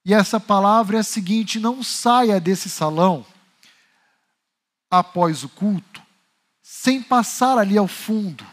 E 0.05 0.13
essa 0.13 0.39
palavra 0.39 0.97
é 0.97 0.99
a 0.99 1.03
seguinte: 1.03 1.59
não 1.59 1.81
saia 1.83 2.39
desse 2.39 2.69
salão 2.69 3.25
após 4.89 5.43
o 5.43 5.49
culto 5.49 6.01
sem 6.61 7.01
passar 7.01 7.57
ali 7.57 7.77
ao 7.77 7.87
fundo 7.87 8.45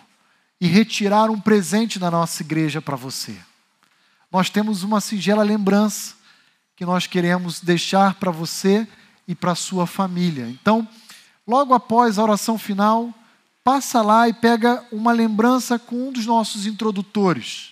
e 0.61 0.67
retirar 0.67 1.31
um 1.31 1.41
presente 1.41 1.99
da 1.99 2.11
nossa 2.11 2.43
igreja 2.43 2.81
para 2.81 2.97
você 2.97 3.39
nós 4.33 4.49
temos 4.49 4.83
uma 4.83 4.99
singela 4.99 5.43
lembrança 5.43 6.15
que 6.75 6.87
nós 6.87 7.07
queremos 7.07 7.61
deixar 7.61 8.15
para 8.15 8.31
você 8.31 8.89
e 9.29 9.35
para 9.35 9.55
sua 9.55 9.87
família. 9.87 10.49
Então, 10.49 10.89
logo 11.47 11.75
após 11.75 12.19
a 12.19 12.23
oração 12.23 12.57
final, 12.57 13.13
passa 13.63 14.01
lá 14.01 14.27
e 14.27 14.33
pega 14.33 14.83
uma 14.91 15.13
lembrança 15.13 15.79
com 15.79 16.09
um 16.09 16.13
dos 16.13 16.25
nossos 16.25 16.65
introdutores. 16.65 17.72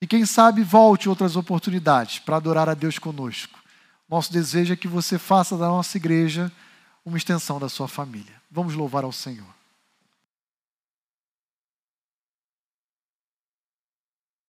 E 0.00 0.06
quem 0.06 0.26
sabe 0.26 0.62
volte 0.62 1.08
outras 1.08 1.36
oportunidades 1.36 2.18
para 2.18 2.36
adorar 2.36 2.68
a 2.68 2.74
Deus 2.74 2.98
conosco. 2.98 3.58
Nosso 4.08 4.32
desejo 4.32 4.72
é 4.72 4.76
que 4.76 4.86
você 4.86 5.18
faça 5.18 5.56
da 5.56 5.66
nossa 5.66 5.96
igreja 5.96 6.52
uma 7.04 7.16
extensão 7.16 7.58
da 7.58 7.68
sua 7.68 7.88
família. 7.88 8.34
Vamos 8.50 8.74
louvar 8.74 9.04
ao 9.04 9.12
Senhor. 9.12 9.55